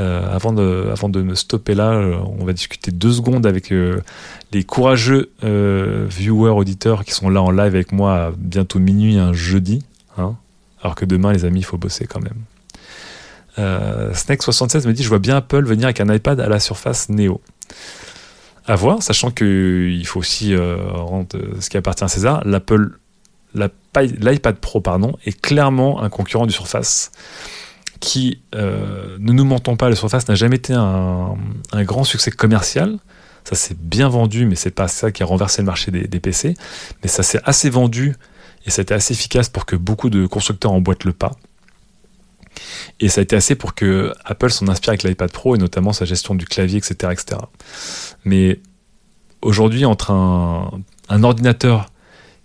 [0.00, 4.00] Euh, avant, de, me stopper là, euh, on va discuter deux secondes avec euh,
[4.52, 9.84] les courageux viewers, auditeurs qui sont là en live avec moi bientôt minuit un jeudi.
[10.18, 10.36] Hein.
[10.82, 12.42] alors que demain, les amis, il faut bosser quand même.
[13.58, 17.40] Snake76 me dit Je vois bien Apple venir avec un iPad à la surface Neo.
[18.66, 22.42] À voir, sachant qu'il faut aussi rendre ce qui appartient à César.
[23.94, 27.12] L'iPad Pro pardon, est clairement un concurrent du Surface
[28.02, 31.36] qui, euh, ne nous mentons pas, le Surface n'a jamais été un,
[31.72, 32.98] grand succès commercial.
[33.44, 36.54] Ça s'est bien vendu, mais c'est pas ça qui a renversé le marché des, PC.
[37.02, 38.14] Mais ça s'est assez vendu
[38.66, 41.32] et ça a été assez efficace pour que beaucoup de constructeurs emboîtent le pas.
[43.00, 45.92] Et ça a été assez pour que Apple s'en inspire avec l'iPad Pro et notamment
[45.92, 47.12] sa gestion du clavier, etc.
[47.12, 47.40] etc.
[48.24, 48.60] Mais
[49.40, 51.86] aujourd'hui, entre un, un ordinateur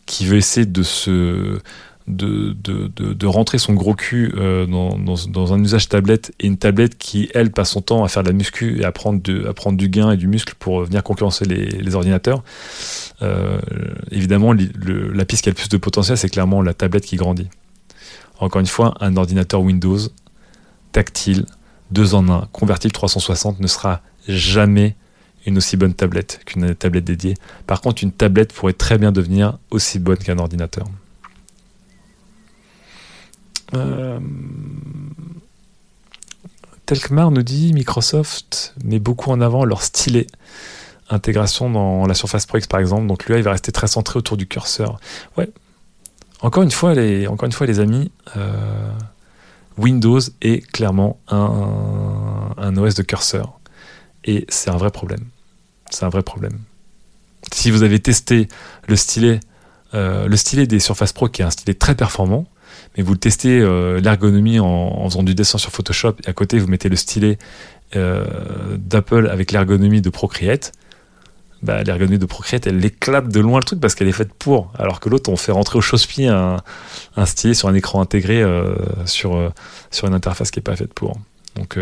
[0.06, 1.60] qui veut essayer de se
[2.08, 6.98] de, de, de, rentrer son gros cul euh, dans, un usage tablette et une tablette
[6.98, 9.54] qui, elle, passe son temps à faire de la muscu et à prendre, de, à
[9.54, 12.44] prendre du gain et du muscle pour venir concurrencer les, ordinateurs.
[13.22, 13.60] Euh,
[14.12, 17.50] évidemment, la piste qui a le plus de potentiel, c'est clairement la tablette qui grandit.
[18.40, 20.00] Encore une fois, un ordinateur Windows
[20.94, 21.46] tactile,
[21.92, 24.96] deux en un, convertible 360 ne sera jamais
[25.46, 27.34] une aussi bonne tablette qu'une tablette dédiée.
[27.66, 30.88] Par contre, une tablette pourrait très bien devenir aussi bonne qu'un ordinateur.
[33.74, 34.20] Euh,
[36.86, 40.28] Telkmar nous dit Microsoft met beaucoup en avant leur stylet
[41.10, 43.08] intégration dans la Surface Pro X par exemple.
[43.08, 45.00] Donc lui, va rester très centré autour du curseur.
[45.38, 45.50] Ouais.
[46.42, 48.92] Encore une fois, les, encore une fois, les amis, euh,
[49.78, 53.60] Windows est clairement un, un OS de curseur.
[54.24, 55.26] Et c'est un vrai problème.
[55.90, 56.60] C'est un vrai problème.
[57.54, 58.48] Si vous avez testé
[58.88, 58.96] le
[59.94, 62.46] euh, le stylet des Surface Pro, qui est un stylet très performant,
[62.98, 66.68] mais vous testez euh, l'ergonomie en, faisant du dessin sur Photoshop, et à côté vous
[66.68, 67.38] mettez le stylet
[67.96, 68.26] euh,
[68.78, 70.74] d'Apple avec l'ergonomie de Procreate,
[71.62, 74.72] bah, l'ergonomie de Procreate, elle éclate de loin le truc parce qu'elle est faite pour.
[74.78, 76.62] Alors que l'autre, on fait rentrer au chausse-pied un,
[77.26, 78.44] stylet sur un écran intégré
[79.06, 79.52] sur,
[79.90, 81.18] sur une interface qui n'est pas faite pour.
[81.56, 81.80] Donc,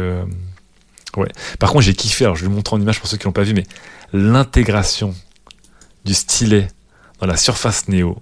[1.17, 1.27] ouais.
[1.59, 3.33] Par contre, j'ai kiffé, alors je vais vous montrer en image pour ceux qui l'ont
[3.33, 3.65] pas vu, mais
[4.13, 5.13] l'intégration
[6.05, 6.69] du stylet
[7.19, 8.17] dans la surface Neo,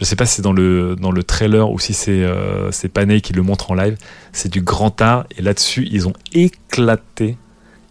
[0.00, 3.20] je sais pas si c'est dans le, dans le trailer ou si c'est euh, Panay
[3.20, 3.96] qui le montre en live.
[4.32, 5.24] C'est du grand art.
[5.36, 7.36] Et là-dessus, ils ont éclaté,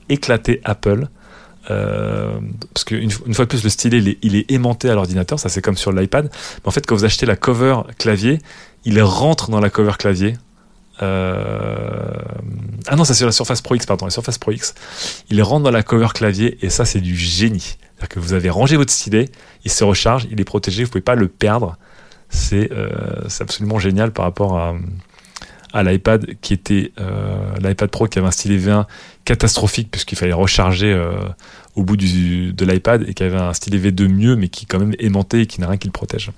[0.10, 1.08] éclaté Apple.
[1.72, 2.40] Euh,
[2.74, 5.40] parce qu'une une fois de plus, le stylet, il est, aimanté à l'ordinateur.
[5.40, 6.26] Ça, c'est comme sur l'iPad.
[6.26, 8.40] Mais en fait, quand vous achetez la cover clavier,
[8.84, 10.36] il rentre dans la cover clavier.
[11.02, 12.14] Euh,
[12.88, 14.76] ah non, ça c'est la Surface Pro X, pardon, la Surface Pro X.
[15.30, 17.78] Il rentre dans la cover clavier et ça c'est du génie.
[18.10, 19.30] Que vous avez rangé votre stylet,
[19.64, 21.78] il se recharge, il est protégé, vous pouvez pas le perdre.
[22.54, 22.90] Euh,
[23.28, 28.32] c'est absolument génial par rapport à, l'iPad qui était euh, l'iPad Pro qui avait un
[28.32, 28.86] stylet V1
[29.26, 31.14] catastrophique puisqu'il fallait recharger euh,
[31.76, 34.94] au bout de l'iPad et qui avait un stylet V2 mieux mais qui quand même
[35.00, 36.32] aimanté et qui n'a rien qui le protège.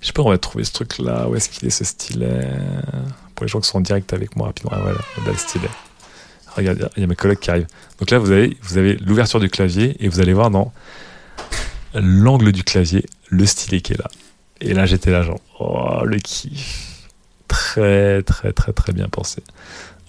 [0.00, 1.28] Je sais pas, on va trouver ce truc là.
[1.28, 2.48] Où est-ce qu'il est ce stylet
[3.34, 4.72] Pour les gens qui sont en direct avec moi rapidement.
[4.74, 5.68] Ah, voilà, le stylet.
[6.56, 7.66] Regarde, il y a mes collègues qui arrivent.
[7.98, 10.72] Donc là, vous avez, vous avez l'ouverture du clavier et vous allez voir dans
[11.94, 14.08] l'angle du clavier le stylet qui est là.
[14.60, 17.08] Et là, j'étais là, genre, oh, le kiff.
[17.48, 19.42] Très, très, très, très bien pensé.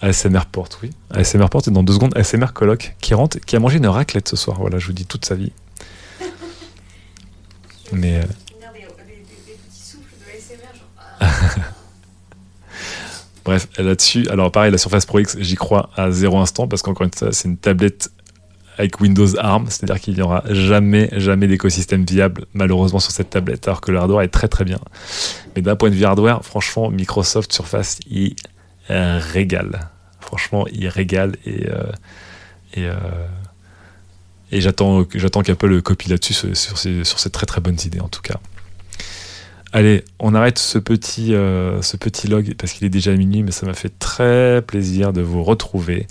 [0.01, 0.91] ASMR Porte, oui.
[1.11, 4.27] ASMR Porte, et dans deux secondes, ASMR Coloc, qui rentre, qui a mangé une raclette
[4.27, 4.57] ce soir.
[4.59, 5.51] Voilà, je vous dis toute sa vie.
[7.91, 8.19] Mais.
[8.19, 8.23] Euh,
[13.45, 17.05] Bref, là-dessus, alors pareil, la Surface Pro X, j'y crois à zéro instant parce qu'encore
[17.05, 18.09] une fois, c'est une tablette
[18.77, 23.67] avec Windows ARM, c'est-à-dire qu'il n'y aura jamais, jamais d'écosystème viable, malheureusement, sur cette tablette,
[23.67, 24.79] alors que le hardware est très très bien.
[25.55, 28.35] Mais d'un point de vue hardware, franchement, Microsoft Surface, il
[28.89, 29.89] régale.
[30.19, 31.83] Franchement, il régale et, euh,
[32.73, 32.95] et, euh,
[34.51, 38.21] et j'attends, qu'Apple copie là-dessus sur, sur, sur ces très très bonnes idées en tout
[38.21, 38.39] cas.
[39.75, 43.49] Allez, on arrête ce petit, euh, ce petit log parce qu'il est déjà minuit, mais
[43.49, 46.05] ça m'a fait très plaisir de vous retrouver.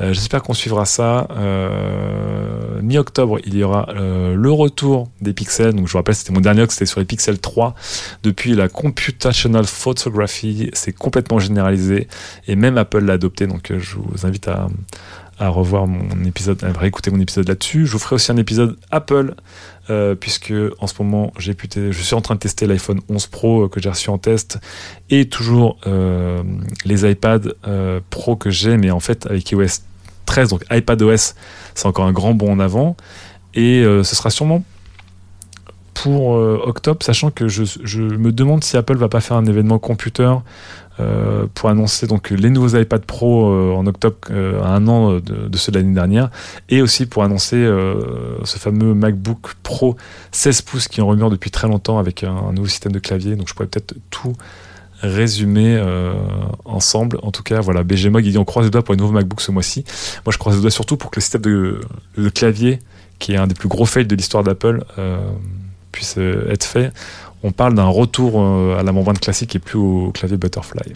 [0.00, 1.28] Euh, j'espère qu'on suivra ça.
[1.32, 5.74] Euh, mi-octobre, il y aura le retour des pixels.
[5.74, 7.74] Donc, je vous rappelle, c'était mon dernier log, c'était sur les pixels 3.
[8.22, 12.08] Depuis la computational photography, c'est complètement généralisé
[12.48, 13.46] et même Apple l'a adopté.
[13.46, 14.68] Donc, je vous invite à,
[15.38, 17.86] à revoir mon épisode, à réécouter mon épisode là-dessus.
[17.86, 19.34] Je vous ferai aussi un épisode Apple,
[19.90, 23.26] euh, puisque en ce moment, j'ai pu je suis en train de tester l'iPhone 11
[23.26, 24.58] Pro euh, que j'ai reçu en test,
[25.10, 26.42] et toujours euh,
[26.84, 27.54] les iPad
[28.10, 29.82] Pro que j'ai, mais en fait avec iOS
[30.26, 31.34] 13, donc iPadOS,
[31.74, 32.96] c'est encore un grand bond en avant,
[33.54, 34.62] et ce sera sûrement
[35.94, 39.78] pour octobre, sachant que je, je, me demande si Apple va pas faire un événement
[39.78, 40.32] computer
[41.00, 45.20] euh, pour annoncer donc les nouveaux iPad Pro euh, en octobre, euh, à un an
[45.20, 46.30] de, ceux de l'année dernière,
[46.68, 47.56] et aussi pour annoncer
[48.44, 49.96] ce fameux MacBook Pro
[50.32, 53.36] 16 pouces qui est en rumeur depuis très longtemps avec un, nouveau système de clavier.
[53.36, 54.34] Donc je pourrais peut-être tout
[55.00, 55.82] résumer
[56.64, 57.18] ensemble.
[57.22, 59.50] En tout cas, voilà, BGMog, dit on croise les doigts pour un nouveau MacBook ce
[59.50, 59.84] mois-ci.
[60.26, 61.80] Moi, je croise les doigts surtout pour que le système de,
[62.16, 62.80] de clavier,
[63.18, 64.84] qui est un des plus gros fails de l'histoire d'Apple,
[65.90, 66.92] puisse être fait
[67.42, 70.94] on parle d'un retour euh, à la membrane classique et plus au clavier Butterfly.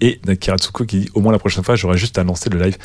[0.00, 2.76] Et Kiratsuko qui dit au moins la prochaine fois, j'aurai juste à lancer le live.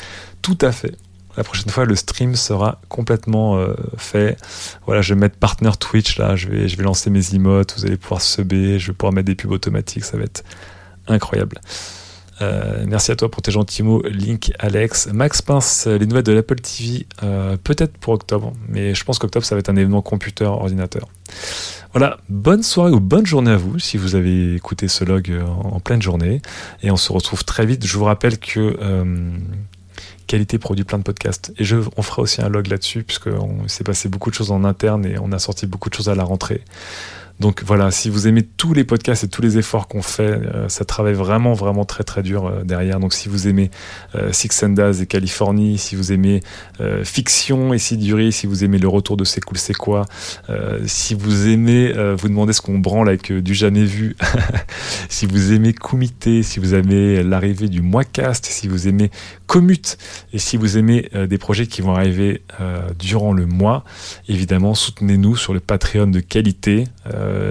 [0.42, 0.96] Tout à fait.
[1.36, 4.36] La prochaine fois, le stream sera complètement euh, fait.
[4.86, 8.20] Voilà, je vais mettre partner Twitch là, je vais, lancer mes emotes, vous allez pouvoir
[8.20, 10.42] subber, je vais pouvoir mettre des pubs automatiques, ça va être
[11.06, 11.60] incroyable.
[12.40, 15.08] Euh, merci à toi pour tes gentils mots, Link, Alex.
[15.12, 17.06] Max Pince, les nouvelles de l'Apple TV,
[17.62, 21.08] peut-être pour octobre, mais je pense qu'octobre ça va être un événement computer, ordinateur.
[21.92, 25.80] Voilà, bonne soirée ou bonne journée à vous si vous avez écouté ce log en,
[25.80, 26.40] pleine journée.
[26.82, 27.84] Et on se retrouve très vite.
[27.84, 28.76] Je vous rappelle que
[30.30, 31.52] Qualité produit plein de podcasts.
[31.58, 31.64] Et
[31.96, 35.18] on fera aussi un log là-dessus, puisqu'on s'est passé beaucoup de choses en interne et
[35.18, 36.62] on a sorti beaucoup de choses à la rentrée.
[37.40, 40.68] Donc voilà, si vous aimez tous les podcasts et tous les efforts qu'on fait, euh,
[40.68, 43.00] ça travaille vraiment, vraiment très, très dur euh, derrière.
[43.00, 43.70] Donc si vous aimez
[44.14, 46.42] euh, Six and et Californie, si vous aimez
[47.02, 50.06] Fiction et Siduri, si vous aimez Le Retour de C'est cool, c'est quoi,
[50.86, 54.16] si vous aimez vous demandez ce qu'on branle avec du jamais vu,
[55.08, 59.10] si vous aimez Kumite, si vous aimez l'arrivée du Moicast, si vous aimez
[59.46, 59.98] Commute
[60.32, 62.42] et si vous aimez des projets qui vont arriver
[62.98, 63.84] durant le mois,
[64.28, 66.84] évidemment, soutenez-nous sur le Patreon de qualité.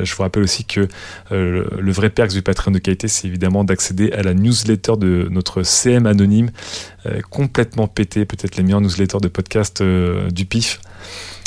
[0.03, 0.87] Je vous rappelle aussi que
[1.31, 5.27] euh, le vrai perks du Patreon de qualité, c'est évidemment d'accéder à la newsletter de
[5.29, 6.51] notre CM anonyme,
[7.05, 10.79] euh, complètement pété, peut-être les meilleurs newsletters de podcast du PIF.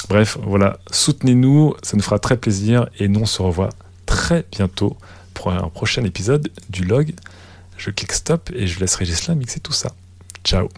[0.09, 3.71] Bref, voilà, soutenez-nous, ça nous fera très plaisir et nous on se revoit
[4.07, 4.97] très bientôt
[5.35, 7.15] pour un prochain épisode du log.
[7.77, 9.93] Je clique stop et je laisserai Gislain mixer tout ça.
[10.45, 10.69] Ciao